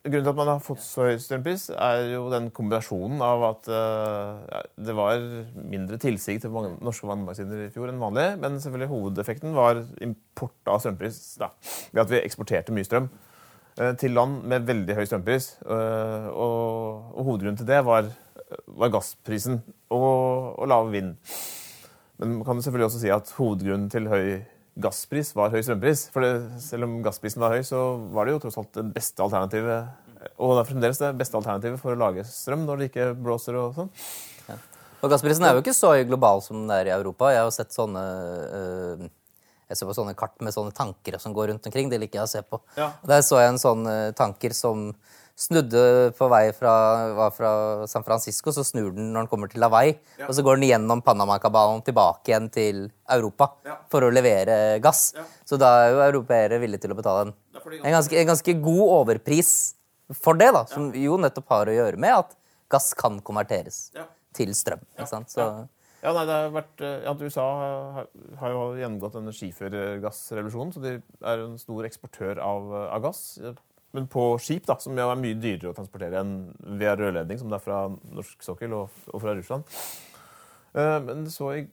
grunnen 0.02 0.24
til 0.26 0.32
at 0.32 0.38
man 0.40 0.48
har 0.50 0.62
fått 0.64 0.80
så 0.82 1.04
høy 1.06 1.18
strømpris, 1.22 1.68
er 1.70 2.08
jo 2.10 2.24
den 2.32 2.48
kombinasjonen 2.54 3.20
av 3.22 3.44
at 3.52 3.68
uh, 3.70 4.62
det 4.82 4.96
var 4.98 5.22
mindre 5.54 5.98
tilsig 6.02 6.40
til 6.42 6.50
mange 6.50 6.72
norske 6.82 7.06
vannmagasiner 7.06 7.68
i 7.68 7.70
fjor 7.70 7.92
enn 7.92 8.02
vanlig. 8.02 8.24
Men 8.42 8.58
selvfølgelig 8.58 8.90
hovedeffekten 8.90 9.54
var 9.54 9.84
import 10.02 10.72
av 10.72 10.82
strømpris. 10.82 11.20
Da, 11.38 11.52
ved 11.92 12.02
at 12.02 12.10
vi 12.10 12.18
eksporterte 12.18 12.74
mye 12.74 12.88
strøm 12.88 13.06
uh, 13.06 13.92
til 14.02 14.18
land 14.18 14.42
med 14.50 14.66
veldig 14.66 14.98
høy 14.98 15.04
strømpris. 15.06 15.52
Uh, 15.62 16.26
og, 16.32 17.14
og 17.14 17.30
hovedgrunnen 17.30 17.62
til 17.62 17.70
det 17.70 17.78
var, 17.86 18.10
var 18.74 18.94
gassprisen 18.96 19.62
og, 19.94 20.58
og 20.58 20.66
lav 20.74 20.90
vind. 20.90 21.14
Men 22.18 22.40
man 22.40 22.48
kan 22.48 22.58
selvfølgelig 22.58 22.90
også 22.90 23.04
si 23.04 23.14
at 23.14 23.30
hovedgrunnen 23.38 23.86
til 23.94 24.10
høy 24.10 24.42
gasspris 24.80 25.34
var 25.36 25.52
høy 25.52 25.60
strømpris. 25.60 26.06
For 26.14 26.24
det, 26.24 26.32
selv 26.64 26.88
om 26.88 27.00
gassprisen 27.04 27.42
var 27.42 27.56
høy, 27.56 27.62
så 27.66 27.82
var 28.14 28.26
det 28.26 28.36
jo 28.36 28.42
tross 28.44 28.60
alt 28.62 28.72
det 28.78 28.86
beste 28.94 29.24
alternativet. 29.24 29.90
Og 30.38 30.54
det 30.54 30.60
er 30.62 30.68
fremdeles 30.70 31.00
det 31.02 31.14
beste 31.18 31.38
alternativet 31.38 31.80
for 31.82 31.94
å 31.94 31.98
lage 31.98 32.24
strøm 32.28 32.66
når 32.68 32.78
det 32.78 32.92
ikke 32.92 33.08
blåser 33.18 33.58
og 33.58 33.74
sånn. 33.78 33.90
Og 35.02 35.10
gassprisen 35.10 35.42
er 35.42 35.56
jo 35.56 35.64
ikke 35.64 35.74
så 35.74 35.96
global 36.06 36.38
som 36.44 36.60
den 36.60 36.70
er 36.70 36.86
i 36.86 36.94
Europa. 36.94 37.32
Jeg 37.32 37.42
har 37.42 37.48
jo 37.48 37.54
sett 37.56 37.74
sånne 37.74 38.02
øh, 38.54 39.08
jeg 39.72 39.78
ser 39.80 39.88
på 39.88 39.96
sånne 39.96 40.12
kart 40.18 40.36
med 40.44 40.54
sånne 40.54 40.74
tanker 40.76 41.16
som 41.18 41.34
går 41.34 41.48
rundt 41.50 41.66
omkring. 41.66 41.88
Det 41.90 41.98
liker 42.02 42.20
jeg 42.20 42.28
å 42.28 42.30
se 42.30 42.42
på. 42.44 42.60
Ja. 42.76 42.92
Der 43.08 43.24
så 43.26 43.40
jeg 43.40 43.54
en 43.54 43.60
sånn 43.62 43.86
øh, 43.88 44.10
tanker 44.14 44.54
som 44.54 44.90
snudde 45.38 46.12
på 46.18 46.28
vei 46.30 46.52
fra, 46.54 46.72
var 47.16 47.30
fra 47.34 47.50
San 47.90 48.04
Francisco, 48.04 48.52
så 48.52 48.62
snur 48.66 48.90
den 48.94 49.12
når 49.14 49.24
den 49.24 49.30
kommer 49.30 49.50
til 49.50 49.64
Hawaii. 49.64 49.94
Ja. 50.18 50.26
Og 50.28 50.34
så 50.36 50.44
går 50.44 50.58
den 50.60 50.68
gjennom 50.68 51.02
Panama-kabalen 51.02 51.82
tilbake 51.86 52.30
igjen 52.32 52.50
til 52.52 52.82
Europa 53.10 53.52
Ja. 53.66 53.76
for 53.90 54.02
å 54.06 54.12
levere 54.12 54.78
gass. 54.84 55.12
Ja. 55.16 55.24
Så 55.44 55.58
da 55.58 55.70
er 55.86 55.92
jo 55.94 56.02
europeere 56.06 56.60
villige 56.62 56.84
til 56.84 56.92
å 56.94 56.98
betale 56.98 57.26
en, 57.28 57.34
en, 57.56 57.92
ganske, 57.92 58.16
en 58.20 58.26
ganske 58.34 58.54
god 58.62 58.84
overpris 59.00 59.52
for 60.12 60.34
det, 60.34 60.52
da. 60.52 60.64
Som 60.68 60.92
jo 60.94 61.16
nettopp 61.16 61.48
har 61.48 61.66
å 61.72 61.76
gjøre 61.76 61.96
med 61.98 62.12
at 62.18 62.36
gass 62.72 62.92
kan 62.94 63.20
konverteres 63.20 63.90
Ja. 63.96 64.04
til 64.36 64.52
strøm. 64.54 64.80
Ikke 64.98 65.08
sant? 65.08 65.30
Så, 65.32 65.68
Ja, 66.02 66.10
nei, 66.12 66.24
det 66.26 66.34
har 66.34 66.48
vært, 66.50 66.80
eh, 66.82 67.02
ja, 67.04 67.12
USA 67.14 67.42
har, 67.94 68.06
har 68.40 68.50
jo 68.50 68.62
gjennomgått 68.74 69.12
denne 69.14 69.30
skifergassrevolusjonen, 69.30 70.72
så 70.74 70.80
de 70.82 70.94
er 71.22 71.42
en 71.44 71.58
stor 71.60 71.86
eksportør 71.86 72.40
av, 72.42 72.72
av 72.90 73.02
gass. 73.04 73.38
Men 73.92 74.06
på 74.08 74.22
skip, 74.40 74.64
da, 74.68 74.78
som 74.80 74.96
er 74.96 75.18
mye 75.20 75.36
dyrere 75.36 75.72
å 75.72 75.76
transportere 75.76 76.20
enn 76.22 76.36
via 76.80 76.94
rørledning, 76.96 77.38
som 77.40 77.50
det 77.52 77.58
er 77.58 77.64
fra 77.66 77.82
norsk 77.92 78.44
sokkel 78.46 78.72
og, 78.78 79.02
og 79.12 79.20
fra 79.20 79.34
Russland. 79.36 79.66
Eh, 80.72 80.98
Men 81.04 81.26
så 81.32 81.50
i 81.58 81.66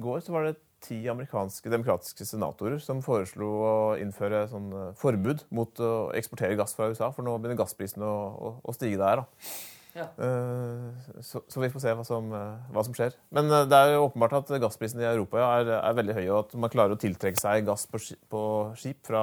går 0.00 0.22
så 0.24 0.32
var 0.32 0.48
det 0.48 0.56
ti 0.86 0.98
amerikanske 1.08 1.70
demokratiske 1.72 2.24
senatorer 2.28 2.80
som 2.80 3.00
foreslo 3.04 3.46
å 3.64 3.70
innføre 4.00 4.44
sånn 4.48 4.68
eh, 4.72 4.90
forbud 5.00 5.44
mot 5.56 5.80
å 5.84 5.92
eksportere 6.16 6.56
gass 6.58 6.76
fra 6.76 6.88
USA, 6.92 7.10
for 7.12 7.26
nå 7.26 7.36
begynner 7.38 7.58
gassprisen 7.60 8.04
å, 8.04 8.12
å, 8.36 8.52
å 8.64 8.74
stige 8.76 9.00
der. 9.00 9.24
da. 9.24 9.50
Ja. 9.96 10.06
Eh, 10.20 11.20
Så, 11.24 11.40
så 11.48 11.60
vi 11.62 11.70
får 11.72 11.80
se 11.84 11.94
hva 11.96 12.04
som, 12.04 12.26
hva 12.72 12.82
som 12.84 12.96
skjer. 12.96 13.14
Men 13.32 13.48
det 13.52 13.76
er 13.76 13.94
jo 13.94 14.06
åpenbart 14.08 14.34
at 14.40 14.52
gassprisen 14.60 15.00
i 15.00 15.08
Europa 15.08 15.40
er, 15.40 15.70
er 15.80 15.96
veldig 15.96 16.16
høy, 16.18 16.26
og 16.28 16.38
at 16.42 16.56
man 16.60 16.72
klarer 16.72 16.96
å 16.96 17.00
tiltrekke 17.00 17.40
seg 17.40 17.64
gass 17.68 17.84
på, 17.88 18.00
på 18.32 18.42
skip 18.80 19.00
fra, 19.08 19.22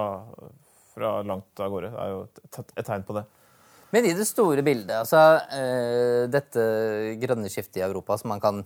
fra 0.94 1.16
langt 1.26 1.62
av 1.62 1.72
gårde, 1.74 1.92
er 1.94 2.12
jo 2.14 2.22
et, 2.28 2.86
tegn 2.86 3.06
på 3.08 3.18
det. 3.18 3.26
Men 3.94 4.08
i 4.10 4.16
det 4.18 4.26
store 4.26 4.64
bildet, 4.66 4.96
altså 5.04 5.20
eh, 5.54 6.24
dette 6.32 6.64
grønne 7.22 7.52
skiftet 7.54 7.82
i 7.82 7.86
Europa 7.86 8.18
som 8.18 8.32
man 8.34 8.42
kan 8.42 8.64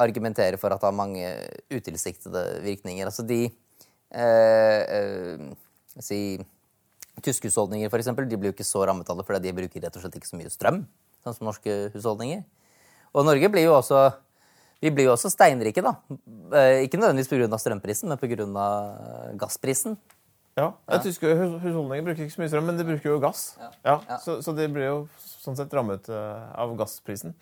argumentere 0.00 0.60
for 0.60 0.72
at 0.72 0.80
det 0.80 0.88
har 0.88 0.96
mange 0.96 1.28
utilsiktede 1.72 2.44
virkninger. 2.64 3.08
Altså 3.08 3.24
de 3.28 3.46
eh, 3.46 4.82
eh, 4.98 5.46
si, 6.00 6.20
Tyske 7.24 7.48
husholdninger 7.48 7.88
for 7.88 8.00
eksempel, 8.00 8.26
de 8.28 8.36
blir 8.36 8.52
jo 8.52 8.56
ikke 8.58 8.68
så 8.68 8.82
rammet 8.84 9.08
av 9.08 9.16
det 9.16 9.24
fordi 9.24 9.48
de 9.48 9.56
bruker 9.56 9.80
rett 9.80 9.94
og 9.96 10.02
slett 10.04 10.18
ikke 10.18 10.28
så 10.28 10.36
mye 10.36 10.52
strøm, 10.52 10.82
sånn 11.24 11.36
som 11.36 11.48
norske 11.48 11.76
husholdninger. 11.94 12.42
Og 13.16 13.24
Norge 13.24 13.48
blir 13.52 13.64
jo 13.64 13.78
også 13.78 14.02
vi 14.84 14.90
blir 14.92 15.08
jo 15.08 15.14
også 15.14 15.30
steinrike, 15.32 15.80
da. 15.80 15.94
Eh, 16.52 16.84
Ikke 16.84 16.98
nødvendigvis 17.00 17.30
pga. 17.30 17.58
strømprisen, 17.58 18.08
men 18.08 18.18
pga. 18.18 19.32
gassprisen. 19.40 19.96
Ja, 20.56 20.70
ja. 20.88 20.98
Tyske 21.04 21.34
husholdninger 21.36 22.04
bruker 22.06 22.24
ikke 22.24 22.32
så 22.32 22.40
mye 22.40 22.48
strøm, 22.48 22.64
men 22.70 22.78
de 22.78 22.84
bruker 22.88 23.10
jo 23.10 23.18
gass. 23.20 23.42
Ja. 23.84 23.98
Så, 24.22 24.38
så 24.40 24.54
de 24.56 24.64
blir 24.72 24.86
jo 24.88 25.00
sånn 25.20 25.58
sett 25.58 25.74
rammet 25.76 26.08
eh, 26.08 26.46
av 26.56 26.72
gassprisen. 26.78 27.34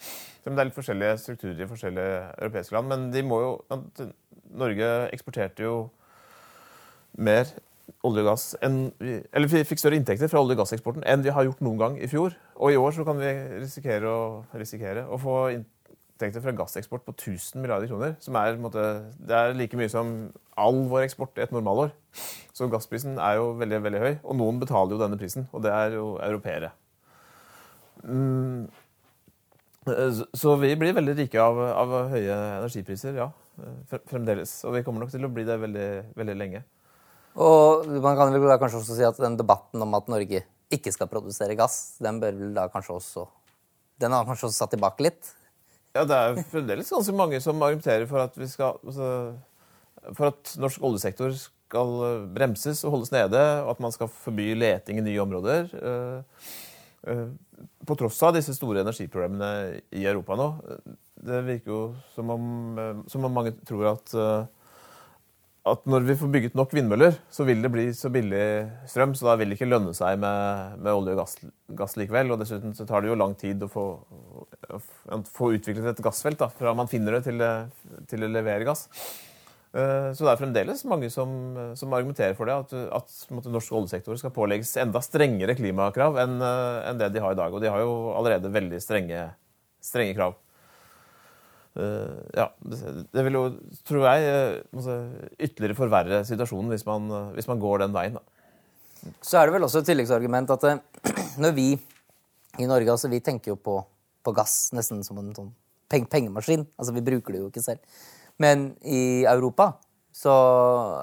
Selv 0.43 0.51
om 0.51 0.57
det 0.57 0.65
er 0.65 0.71
litt 0.71 0.79
forskjellige 0.79 1.21
strukturer 1.23 1.63
i 1.63 1.69
forskjellige 1.71 2.17
europeiske 2.33 2.75
land. 2.75 2.91
Men 2.91 3.05
de 3.15 3.23
må 3.27 3.39
jo 3.45 3.53
Norge 4.55 4.89
eksporterte 5.15 5.63
jo 5.63 5.77
mer 7.15 7.47
olje 8.05 8.25
og 8.25 8.29
gass 8.29 8.45
enn 8.65 8.79
vi, 8.99 9.19
Eller 9.31 9.51
vi 9.51 9.63
fikk 9.67 9.81
større 9.81 9.99
inntekter 9.99 10.31
fra 10.33 10.41
olje- 10.43 10.57
og 10.57 10.65
gasseksporten 10.65 11.05
enn 11.09 11.23
vi 11.25 11.33
har 11.37 11.47
gjort 11.47 11.63
noen 11.65 11.81
gang 11.81 11.97
i 12.03 12.11
fjor. 12.11 12.35
Og 12.59 12.75
i 12.75 12.81
år 12.81 12.99
så 12.99 13.07
kan 13.07 13.21
vi 13.21 13.31
risikere 13.63 14.11
å, 14.11 14.27
risikere 14.59 15.07
å 15.07 15.21
få 15.21 15.39
inntekter 16.15 16.43
fra 16.43 16.55
gasseksport 16.55 17.05
på 17.05 17.13
1000 17.13 17.61
milliarder 17.61 17.89
kroner. 17.91 18.15
Som 18.23 18.37
er, 18.39 18.57
måte, 18.61 18.85
det 19.19 19.35
er 19.35 19.57
like 19.59 19.77
mye 19.77 19.91
som 19.91 20.31
all 20.57 20.85
vår 20.91 21.09
eksport 21.09 21.39
i 21.39 21.45
et 21.45 21.53
normalår. 21.53 21.91
Så 22.55 22.69
gassprisen 22.71 23.19
er 23.19 23.41
jo 23.41 23.53
veldig 23.59 23.83
veldig 23.83 24.03
høy, 24.03 24.13
og 24.23 24.39
noen 24.39 24.61
betaler 24.63 24.95
jo 24.95 25.03
denne 25.03 25.19
prisen. 25.19 25.49
Og 25.53 25.65
det 25.65 25.73
er 25.75 25.99
jo 25.99 26.15
europeere. 26.23 26.71
Mm. 28.05 28.71
Så 30.33 30.55
vi 30.63 30.73
blir 30.81 30.95
veldig 30.97 31.17
rike 31.19 31.43
av, 31.43 31.61
av 31.75 31.97
høye 32.15 32.39
energipriser, 32.61 33.19
ja. 33.19 33.29
Fremdeles. 34.09 34.57
Og 34.65 34.79
vi 34.79 34.87
kommer 34.87 35.05
nok 35.05 35.13
til 35.13 35.27
å 35.27 35.33
bli 35.35 35.45
det 35.47 35.59
veldig, 35.61 35.91
veldig 36.17 36.39
lenge. 36.39 36.65
Og 37.35 37.89
man 38.03 38.17
kan 38.17 38.31
vel 38.31 38.47
da 38.47 38.59
kanskje 38.63 38.81
også 38.81 38.97
si 38.97 39.07
at 39.07 39.19
den 39.19 39.37
debatten 39.39 39.83
om 39.83 39.97
at 39.99 40.11
Norge 40.11 40.45
ikke 40.75 40.93
skal 40.95 41.11
produsere 41.11 41.57
gass, 41.59 41.97
den 42.03 42.21
bør 42.23 42.37
vel 42.39 42.55
da 42.55 42.69
kanskje 42.73 42.95
også 42.95 43.25
Den 44.01 44.15
har 44.15 44.25
kanskje 44.27 44.49
også 44.49 44.65
satt 44.65 44.73
tilbake 44.75 45.05
litt? 45.07 45.35
Ja, 45.95 46.03
det 46.03 46.17
er 46.19 46.41
fremdeles 46.51 46.91
ganske 46.91 47.15
mange 47.15 47.39
som 47.43 47.61
argumenterer 47.63 48.09
for 48.11 48.25
at 48.25 48.35
skal 48.51 48.81
altså, 48.83 49.09
For 50.17 50.33
at 50.33 50.55
norsk 50.59 50.83
oljesektor 50.85 51.35
skal 51.39 51.95
bremses 52.35 52.83
og 52.85 52.97
holdes 52.97 53.13
nede, 53.15 53.41
og 53.65 53.71
at 53.73 53.81
man 53.83 53.95
skal 53.95 54.11
forby 54.11 54.53
leting 54.59 54.99
i 55.01 55.07
nye 55.07 55.23
områder. 55.23 55.71
eh, 55.75 56.51
eh, 57.11 57.25
På 57.87 57.97
tross 57.99 58.21
av 58.27 58.35
disse 58.37 58.55
store 58.55 58.83
energiproblemene 58.85 59.81
i 59.95 60.05
Europa 60.05 60.37
nå. 60.39 60.49
Det 61.25 61.41
virker 61.47 61.73
jo 61.73 61.81
som 62.15 62.31
om, 62.31 62.45
eh, 62.79 63.01
som 63.09 63.25
om 63.25 63.33
mange 63.33 63.55
tror 63.65 63.95
at 63.95 64.15
eh, 64.15 64.54
at 65.65 65.87
når 65.89 66.05
vi 66.05 66.15
får 66.21 66.29
bygget 66.29 66.57
nok 66.59 66.75
vindmøller, 66.77 67.15
så 67.33 67.47
vil 67.49 67.63
det 67.65 67.71
bli 67.73 67.87
så 67.97 68.11
billig 68.13 68.41
strøm, 68.91 69.15
så 69.17 69.31
da 69.31 69.37
vil 69.41 69.49
det 69.49 69.57
ikke 69.57 69.69
lønne 69.71 69.95
seg 69.97 70.19
med, 70.21 70.75
med 70.85 70.93
olje 70.93 71.15
og 71.15 71.23
gass, 71.23 71.39
gass 71.79 71.97
likevel. 71.97 72.35
Og 72.35 72.43
dessuten 72.43 72.75
så 72.77 72.85
tar 72.89 73.01
det 73.01 73.09
jo 73.09 73.17
lang 73.17 73.33
tid 73.41 73.65
å 73.65 73.71
få, 73.73 73.85
å 74.77 75.21
få 75.25 75.55
utviklet 75.57 75.95
et 75.95 76.03
gassfelt 76.05 76.43
da, 76.43 76.51
fra 76.53 76.75
man 76.77 76.91
finner 76.91 77.17
det 77.17 77.23
til, 77.31 77.41
til 78.11 78.27
å 78.27 78.31
levere 78.35 78.69
gass. 78.69 78.85
Eh, 79.73 80.13
Så 80.13 80.27
det 80.27 80.35
er 80.35 80.43
fremdeles 80.43 80.85
mange 80.85 81.09
som, 81.11 81.33
som 81.81 81.97
argumenterer 81.97 82.37
for 82.37 82.53
det, 82.53 82.61
at, 82.67 82.77
at 83.01 83.17
på 83.33 83.57
norsk 83.57 83.73
oljesektor 83.81 84.21
skal 84.21 84.37
pålegges 84.37 84.77
enda 84.85 85.01
strengere 85.03 85.57
klimakrav 85.57 86.21
enn 86.27 86.37
eh, 86.45 86.81
enn 86.91 87.01
det 87.01 87.09
de 87.17 87.25
har 87.25 87.33
i 87.33 87.41
dag. 87.41 87.57
Og 87.57 87.65
de 87.65 87.73
har 87.73 87.81
jo 87.81 88.13
allerede 88.13 88.53
veldig 88.53 88.85
strenge, 88.85 89.31
strenge 89.81 90.13
krav. 90.21 90.37
Eh, 91.75 92.19
ja, 92.39 92.47
det, 92.63 93.23
vil 93.27 93.35
jo, 93.35 93.43
tror 93.83 94.05
jeg, 94.07 94.27
eh, 94.31 94.61
altså, 94.77 94.99
ytterligere 95.43 95.79
forverre 95.79 96.21
situasjonen 96.27 96.71
hvis 96.71 96.85
man, 96.87 97.09
eh, 97.11 97.33
hvis 97.35 97.49
man 97.51 97.63
går 97.63 97.83
den 97.83 97.97
veien. 97.97 98.19
Da. 98.19 99.11
Så 99.19 99.41
er 99.41 99.49
det 99.49 99.57
vel 99.57 99.67
også 99.67 99.83
et 99.83 99.91
tilleggsargument 99.91 100.53
at 100.55 100.69
når 101.43 101.57
vi 101.57 101.73
i 102.63 102.69
Norge 102.71 102.95
altså 102.95 103.11
vi 103.11 103.19
tenker 103.25 103.53
jo 103.53 103.59
på, 103.59 103.81
på 104.23 104.35
gass 104.37 104.71
nesten 104.77 105.03
som 105.03 105.19
en 105.19 105.33
sånn 105.35 105.51
peng 105.91 106.07
pengemaskin. 106.11 106.63
Altså 106.79 106.95
vi 106.95 107.03
bruker 107.05 107.35
det 107.35 107.43
jo 107.43 107.51
ikke 107.51 107.65
selv. 107.65 107.83
Men 108.39 108.71
i 108.87 109.27
Europa 109.31 109.73
så 110.15 110.33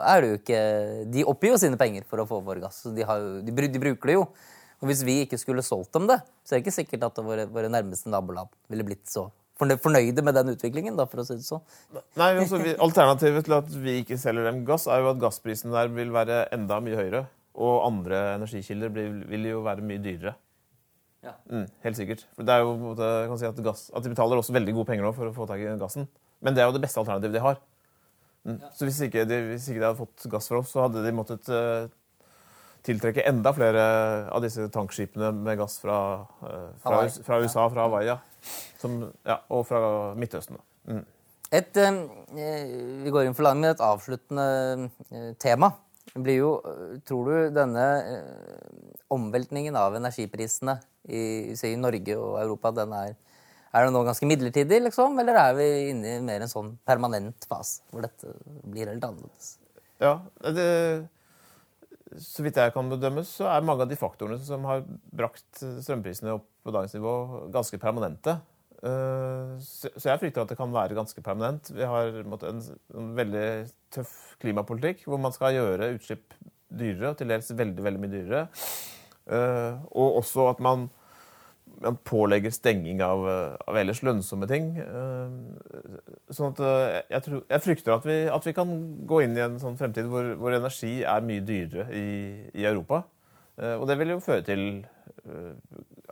er 0.07 0.23
det 0.23 0.29
jo 0.29 0.37
ikke 0.37 0.59
De 1.11 1.23
oppgir 1.27 1.51
jo 1.51 1.59
sine 1.59 1.79
penger 1.79 2.05
for 2.07 2.23
å 2.23 2.27
få 2.27 2.39
vår 2.47 2.63
gass. 2.63 2.79
De, 2.95 3.03
jo, 3.03 3.43
de, 3.43 3.67
de 3.75 3.83
bruker 3.83 4.13
det 4.13 4.17
jo. 4.21 4.23
Og 4.81 4.87
hvis 4.89 5.03
vi 5.05 5.19
ikke 5.25 5.37
skulle 5.37 5.67
solgt 5.67 5.91
dem 5.93 6.07
det, 6.09 6.21
så 6.47 6.55
er 6.55 6.59
det 6.59 6.63
ikke 6.63 6.79
sikkert 6.79 7.09
at 7.11 7.19
våre, 7.21 7.43
våre 7.51 7.69
nærmeste 7.69 8.09
naboland 8.09 8.49
ville 8.71 8.87
blitt 8.87 9.03
så 9.11 9.27
fornøyde 9.61 10.23
med 10.25 10.37
den 10.37 10.53
utviklingen, 10.53 10.97
da, 10.99 11.05
for 11.09 11.21
å 11.21 11.25
si 11.27 11.37
det 11.39 11.45
sånn. 11.45 11.63
Nei, 12.19 12.31
altså, 12.33 12.59
vi, 12.61 12.73
Alternativet 12.81 13.47
til 13.47 13.57
at 13.57 13.73
vi 13.83 13.97
ikke 14.01 14.17
selger 14.21 14.49
dem 14.49 14.63
gass, 14.67 14.87
er 14.89 15.03
jo 15.03 15.11
at 15.13 15.21
gassprisen 15.21 15.73
der 15.73 15.91
vil 15.93 16.13
være 16.13 16.45
enda 16.55 16.79
mye 16.83 16.99
høyere. 16.99 17.25
Og 17.61 17.81
andre 17.83 18.21
energikilder 18.37 18.93
vil, 18.95 19.19
vil 19.27 19.49
jo 19.49 19.61
være 19.65 19.83
mye 19.85 20.01
dyrere. 20.03 20.35
Ja. 21.21 21.35
Mm, 21.51 21.67
helt 21.83 21.97
sikkert. 21.99 22.23
For 22.35 22.47
det 22.47 22.53
er 22.53 22.63
jo, 22.63 22.73
måte, 22.81 23.05
jeg 23.05 23.29
kan 23.29 23.41
si 23.41 23.49
at, 23.49 23.59
gass, 23.65 23.83
at 23.93 24.05
De 24.05 24.13
betaler 24.13 24.39
også 24.41 24.55
veldig 24.55 24.73
gode 24.79 24.89
penger 24.89 25.05
nå 25.05 25.11
for 25.13 25.29
å 25.29 25.35
få 25.35 25.45
tak 25.49 25.61
i 25.61 25.73
gassen. 25.81 26.07
Men 26.41 26.57
det 26.57 26.63
er 26.63 26.71
jo 26.71 26.75
det 26.77 26.81
beste 26.81 27.01
alternativet 27.01 27.37
de 27.37 27.43
har. 27.43 27.59
Mm. 28.47 28.57
Så 28.73 28.87
hvis 28.87 29.01
ikke, 29.05 29.27
de, 29.29 29.37
hvis 29.51 29.67
ikke 29.69 29.83
de 29.83 29.85
hadde 29.85 29.99
fått 29.99 30.25
gass 30.31 30.49
fra 30.49 30.61
oss, 30.63 30.71
så 30.73 30.87
hadde 30.87 31.03
de 31.05 31.13
måttet 31.13 31.51
uh, 31.53 31.91
tiltrekke 32.85 33.25
enda 33.29 33.53
flere 33.53 33.85
av 34.33 34.41
disse 34.43 34.65
tankskipene 34.73 35.31
med 35.37 35.59
gass 35.59 35.77
fra, 35.83 35.97
uh, 36.41 36.69
fra, 36.81 37.05
fra 37.25 37.41
USA, 37.43 37.67
fra 37.69 37.87
Hawaii. 37.87 38.17
Som, 38.81 39.01
ja. 39.27 39.37
Og 39.53 39.67
fra 39.69 39.81
Midtøsten. 40.17 40.57
Mm. 40.89 41.03
Et, 41.51 41.77
eh, 41.77 41.97
vi 43.03 43.11
går 43.11 43.27
inn 43.27 43.35
for 43.35 43.43
langt 43.43 43.59
med 43.59 43.73
et 43.73 43.83
avsluttende 43.83 44.45
eh, 45.11 45.33
tema. 45.35 45.73
Blir 46.15 46.37
jo, 46.37 46.51
eh, 46.63 46.93
tror 47.07 47.27
du 47.27 47.55
denne 47.57 47.87
eh, 48.07 48.93
omveltningen 49.11 49.75
av 49.75 49.97
energiprisene 49.99 50.77
i, 51.11 51.51
i 51.51 51.75
Norge 51.79 52.15
og 52.15 52.37
Europa, 52.39 52.71
den 52.79 52.95
er, 52.95 53.17
er 53.71 53.85
det 53.85 53.91
nå 53.91 54.03
ganske 54.07 54.29
midlertidig, 54.31 54.79
liksom? 54.87 55.19
Eller 55.19 55.41
er 55.43 55.57
vi 55.59 55.67
inne 55.89 56.15
i 56.15 56.23
mer 56.23 56.45
en 56.45 56.51
sånn 56.51 56.71
permanent 56.87 57.47
fase 57.51 57.83
hvor 57.91 58.07
dette 58.07 58.31
blir 58.63 58.87
helt 58.93 59.03
annerledes? 59.03 59.57
Ja, 60.01 60.15
det, 60.55 60.69
så 62.19 62.43
vidt 62.43 62.57
jeg 62.59 62.73
kan 62.75 62.89
bedømme, 62.91 63.23
så 63.27 63.47
er 63.47 63.63
mange 63.65 63.85
av 63.85 63.91
de 63.91 63.95
faktorene 63.99 64.39
som 64.43 64.65
har 64.67 64.83
brakt 65.15 65.61
strømprisene 65.61 66.33
opp 66.35 66.47
på 66.65 66.73
dagens 66.75 66.95
nivå, 66.97 67.13
ganske 67.53 67.79
permanente. 67.81 68.37
Eh, 68.81 69.57
Så 69.61 69.91
jeg 70.09 70.19
frykter 70.19 70.41
at 70.43 70.49
det 70.49 70.57
kan 70.57 70.73
være 70.73 70.97
ganske 70.97 71.21
permanent. 71.23 71.69
Vi 71.71 71.85
har 71.85 72.23
en 72.23 72.61
veldig 73.15 73.45
tøff 73.93 74.35
klimapolitikk 74.41 75.05
hvor 75.05 75.21
man 75.21 75.31
skal 75.35 75.53
gjøre 75.55 75.93
utslipp 75.95 76.33
dyrere, 76.71 77.11
og 77.11 77.17
til 77.19 77.27
dels 77.31 77.51
veldig, 77.51 77.83
veldig 77.83 78.01
mye 78.01 78.13
dyrere. 78.15 78.43
Eh, 79.27 79.77
Og 79.91 80.21
også 80.23 80.49
at 80.51 80.59
man, 80.59 80.89
man 81.81 81.97
pålegger 82.05 82.53
stenging 82.53 83.01
av, 83.03 83.23
eh, 83.29 83.55
av 83.67 83.77
ellers 83.77 84.01
lønnsomme 84.05 84.47
ting. 84.49 84.75
Eh, 84.77 85.37
Sånn 86.31 86.53
at 86.53 86.61
eh, 86.63 87.01
jeg, 87.11 87.23
tror, 87.25 87.41
jeg 87.49 87.63
frykter 87.65 87.95
at 87.95 88.05
vi, 88.07 88.17
at 88.31 88.45
vi 88.47 88.53
kan 88.55 88.71
gå 89.07 89.21
inn 89.25 89.35
i 89.35 89.43
en 89.43 89.57
sånn 89.61 89.77
fremtid 89.79 90.07
hvor, 90.11 90.33
hvor 90.39 90.55
energi 90.55 91.01
er 91.03 91.25
mye 91.25 91.43
dyrere 91.45 91.87
i, 91.91 92.05
i 92.55 92.67
Europa. 92.67 93.03
Og 93.61 93.83
det 93.85 93.97
vil 93.99 94.13
jo 94.13 94.21
føre 94.23 94.41
til 94.47 94.61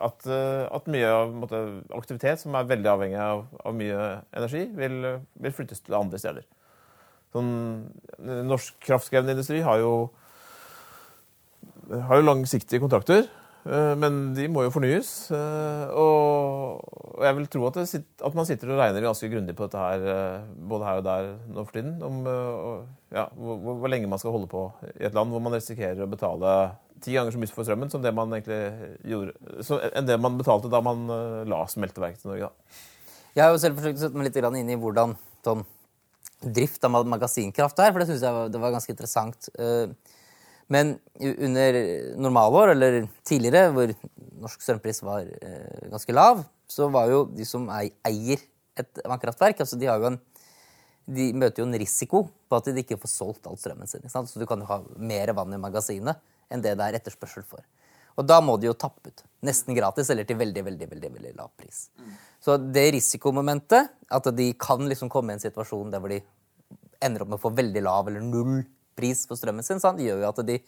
at, 0.06 0.26
at 0.28 0.90
mye 0.92 1.08
av 1.08 1.32
på 1.32 1.38
måte, 1.40 1.62
aktivitet 1.98 2.42
som 2.44 2.54
er 2.54 2.68
veldig 2.70 2.90
avhengig 2.92 3.18
av, 3.24 3.46
av 3.66 3.74
mye 3.74 4.10
energi, 4.38 4.66
vil, 4.78 4.98
vil 5.40 5.56
flyttes 5.56 5.82
til 5.82 5.96
andre 5.98 6.20
steder. 6.22 6.46
Sånn, 7.34 7.50
norsk 8.52 8.78
kraftkrevende 8.86 9.34
industri 9.34 9.64
har 9.66 9.80
jo, 9.82 9.94
har 11.90 12.20
jo 12.20 12.28
langsiktige 12.28 12.84
kontrakter, 12.84 13.26
men 14.00 14.19
de 14.38 14.48
må 14.52 14.63
jo 14.63 14.72
fornyes. 14.74 15.10
eh, 15.36 15.91
Og, 15.91 16.80
jeg 17.19 17.36
vil 17.36 17.48
tro 17.52 17.65
at, 17.67 17.80
det, 17.80 17.88
sit- 17.91 18.24
at 18.26 18.36
man 18.38 18.48
sitter 18.48 18.72
og 18.72 18.80
regner 18.80 19.04
ganske 19.04 19.30
grundig 19.32 19.56
på 19.58 19.67
dette 19.67 19.82
her, 19.82 20.06
eh, 20.13 20.45
både 20.72 20.88
her 20.88 21.02
og 21.02 21.08
der 21.08 21.32
nå 21.52 21.65
for 21.65 21.76
tiden, 21.76 21.98
om 22.04 22.22
eh, 22.28 22.86
ja, 23.17 23.26
hvor, 23.36 23.60
hvor, 23.60 23.89
lenge 23.91 24.08
man 24.08 24.22
skal 24.22 24.32
holde 24.32 24.48
på 24.52 24.69
i 24.95 25.08
et 25.10 25.17
land 25.17 25.34
hvor 25.34 25.43
man 25.43 25.58
risikerer 25.58 26.06
å 26.06 26.10
betale 26.10 26.54
ti 27.04 27.15
ganger 27.15 27.36
så 27.36 27.39
mye 27.41 27.52
for 27.52 27.67
strømmen 27.67 27.91
som 27.91 28.04
det 28.04 28.13
man 28.15 28.32
egentlig 28.36 28.62
gjorde, 29.08 29.36
så, 29.63 29.80
enn 29.91 30.08
det 30.08 30.19
man 30.19 30.39
betalte 30.39 30.72
da 30.72 30.82
man 30.84 31.04
eh, 31.12 31.41
la 31.50 31.65
smelteverket 31.67 32.24
til 32.24 32.34
Norge. 32.34 32.50
Da. 32.50 32.86
Jeg 33.36 33.43
har 33.45 33.52
jo 33.54 33.62
selv 33.62 33.80
forsøkt 33.80 34.00
å 34.00 34.06
sette 34.06 34.19
meg 34.19 34.30
litt 34.30 34.39
inn 34.63 34.72
i 34.74 34.80
hvordan 34.80 35.15
sånn, 35.45 35.65
drift 36.39 36.84
av 36.88 36.95
magasinkraft 37.08 37.82
er, 37.84 37.91
for 37.91 38.02
det 38.02 38.08
syns 38.10 38.24
jeg 38.24 38.36
var, 38.36 38.48
det 38.52 38.62
var 38.63 38.74
ganske 38.76 38.95
interessant. 38.95 39.52
Eh, 39.60 39.91
Men 40.70 40.98
under 41.18 41.78
normalår, 42.22 42.76
eller 42.76 43.00
tidligere, 43.26 43.72
hvor 43.74 43.94
norsk 44.44 44.62
strømpris 44.62 45.02
var 45.04 45.26
eh, 45.26 45.88
ganske 45.90 46.14
lav, 46.14 46.44
så 46.70 46.88
var 46.94 47.10
jo 47.10 47.24
de 47.34 47.46
som 47.48 47.66
eier 47.74 48.44
et 48.80 49.02
vannkraftverk 49.02 49.60
altså 49.64 49.80
de, 49.80 49.90
har 49.90 50.00
jo 50.00 50.12
en, 50.12 50.20
de 51.10 51.32
møter 51.34 51.64
jo 51.64 51.68
en 51.68 51.80
risiko 51.82 52.22
på 52.30 52.60
at 52.60 52.70
de 52.70 52.84
ikke 52.84 53.00
får 53.02 53.12
solgt 53.12 53.50
all 53.50 53.58
strømmen 53.60 53.90
sin. 53.90 54.06
Så 54.08 54.40
du 54.40 54.46
kan 54.50 54.62
jo 54.62 54.70
ha 54.70 54.80
mer 54.96 55.34
vann 55.36 55.58
i 55.58 55.62
magasinet 55.62 56.22
enn 56.50 56.64
det 56.64 56.78
det 56.78 56.86
er 56.86 57.02
etterspørsel 57.02 57.46
for. 57.50 57.66
Og 58.20 58.26
da 58.28 58.40
må 58.44 58.58
de 58.60 58.68
jo 58.68 58.78
tappe 58.78 59.12
ut. 59.12 59.24
Nesten 59.48 59.78
gratis 59.78 60.10
eller 60.12 60.28
til 60.28 60.40
veldig 60.40 60.64
veldig, 60.66 60.88
veldig, 60.92 61.12
veldig 61.18 61.36
lav 61.38 61.52
pris. 61.58 61.88
Så 62.44 62.58
det 62.60 62.90
risikomomentet, 62.96 63.94
at 64.10 64.34
de 64.36 64.52
kan 64.60 64.84
liksom 64.90 65.12
komme 65.12 65.34
i 65.34 65.38
en 65.38 65.44
situasjon 65.44 65.94
der 65.94 66.04
hvor 66.04 66.12
de 66.14 66.20
ender 67.02 67.24
opp 67.24 67.32
med 67.32 67.40
å 67.40 67.44
få 67.46 67.54
veldig 67.56 67.84
lav 67.86 68.10
eller 68.12 68.26
null 68.26 68.60
pris 69.00 69.26
på 69.30 69.38
strømmen 69.40 69.66
sin, 69.66 69.80
sant? 69.82 70.04
gjør 70.04 70.22
jo 70.26 70.30
at 70.30 70.44
de 70.52 70.60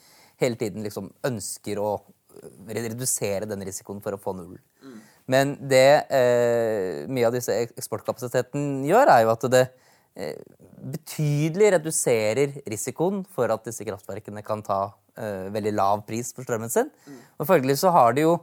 hele 0.41 0.58
tiden 0.58 0.82
liksom 0.88 1.12
ønsker 1.28 1.80
å 1.84 1.91
øh, 2.00 2.50
redusere 2.74 3.46
den 3.52 3.62
risikoen 3.67 4.00
for 4.02 4.15
å 4.17 4.22
få 4.24 4.34
null. 4.39 4.58
Men 5.32 5.54
det 5.70 6.08
eh, 6.10 7.04
mye 7.12 7.28
av 7.30 7.36
disse 7.36 7.54
ek- 7.54 7.76
eksportkapasiteten 7.78 8.82
gjør, 8.89 9.12
er 9.13 9.22
jo 9.28 9.34
at 9.36 9.46
det 9.54 9.62
eh, 10.17 10.39
betydelig 10.82 11.70
reduserer 11.78 12.56
risikoen 12.70 13.22
for 13.30 13.52
at 13.54 13.67
disse 13.67 13.86
kraftverkene 13.88 14.41
kan 14.44 14.63
ta 14.65 14.80
eh, 15.15 15.46
veldig 15.54 15.76
lav 15.78 16.02
pris 16.08 16.34
for 16.34 16.48
strømmen 16.48 16.74
sin. 16.74 16.89
Og 17.38 17.48
følgelig 17.52 17.78
så 17.84 17.94
har 17.94 18.17
de 18.17 18.26
jo 18.26 18.34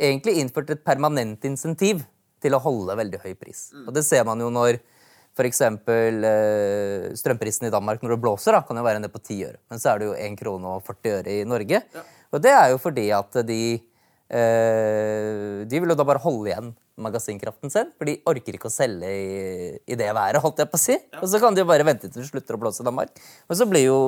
egentlig 0.00 0.38
innført 0.40 0.70
et 0.72 0.84
permanent 0.86 1.44
insentiv 1.50 2.04
til 2.40 2.54
å 2.56 2.62
holde 2.64 2.94
veldig 2.96 3.18
høy 3.26 3.34
pris. 3.36 3.66
Og 3.84 3.92
det 3.98 4.06
ser 4.06 4.22
man 4.24 4.40
jo 4.40 4.48
når 4.54 4.78
f.eks. 5.40 5.60
Eh, 5.64 7.10
strømprisen 7.16 7.66
i 7.68 7.72
Danmark 7.72 8.02
når 8.04 8.14
det 8.14 8.20
blåser, 8.22 8.52
da, 8.54 8.60
kan 8.66 8.76
jo 8.76 8.84
være 8.86 9.00
ned 9.02 9.12
på 9.14 9.22
10 9.24 9.38
øre. 9.48 9.58
Men 9.72 9.80
så 9.82 9.94
er 9.94 10.02
det 10.02 10.10
jo 10.10 10.16
1 10.28 10.36
krone 10.40 10.74
og 10.76 10.84
40 10.86 11.14
øre 11.18 11.38
i 11.40 11.46
Norge. 11.48 11.80
Og 12.30 12.42
det 12.44 12.52
er 12.54 12.68
jo 12.74 12.78
fordi 12.78 13.08
at 13.16 13.40
de 13.48 13.62
eh, 14.30 15.64
De 15.66 15.80
vil 15.82 15.90
jo 15.92 15.98
da 15.98 16.06
bare 16.06 16.22
holde 16.22 16.52
igjen 16.52 16.70
magasinkraften 17.00 17.72
sin, 17.72 17.88
for 17.96 18.04
de 18.04 18.18
orker 18.28 18.58
ikke 18.58 18.68
å 18.68 18.72
selge 18.74 19.08
i, 19.08 19.70
i 19.88 19.96
det 19.96 20.10
været, 20.12 20.36
holdt 20.44 20.60
jeg 20.60 20.68
på 20.68 20.76
å 20.76 20.82
si. 20.82 20.98
Og 21.16 21.24
så 21.32 21.40
kan 21.40 21.56
de 21.56 21.62
jo 21.62 21.68
bare 21.70 21.86
vente 21.88 22.10
til 22.10 22.20
det 22.20 22.28
slutter 22.28 22.58
å 22.58 22.60
blåse 22.60 22.84
i 22.84 22.88
Danmark. 22.88 23.14
Og 23.48 23.56
så 23.56 23.64
blir 23.70 23.86
jo 23.86 24.00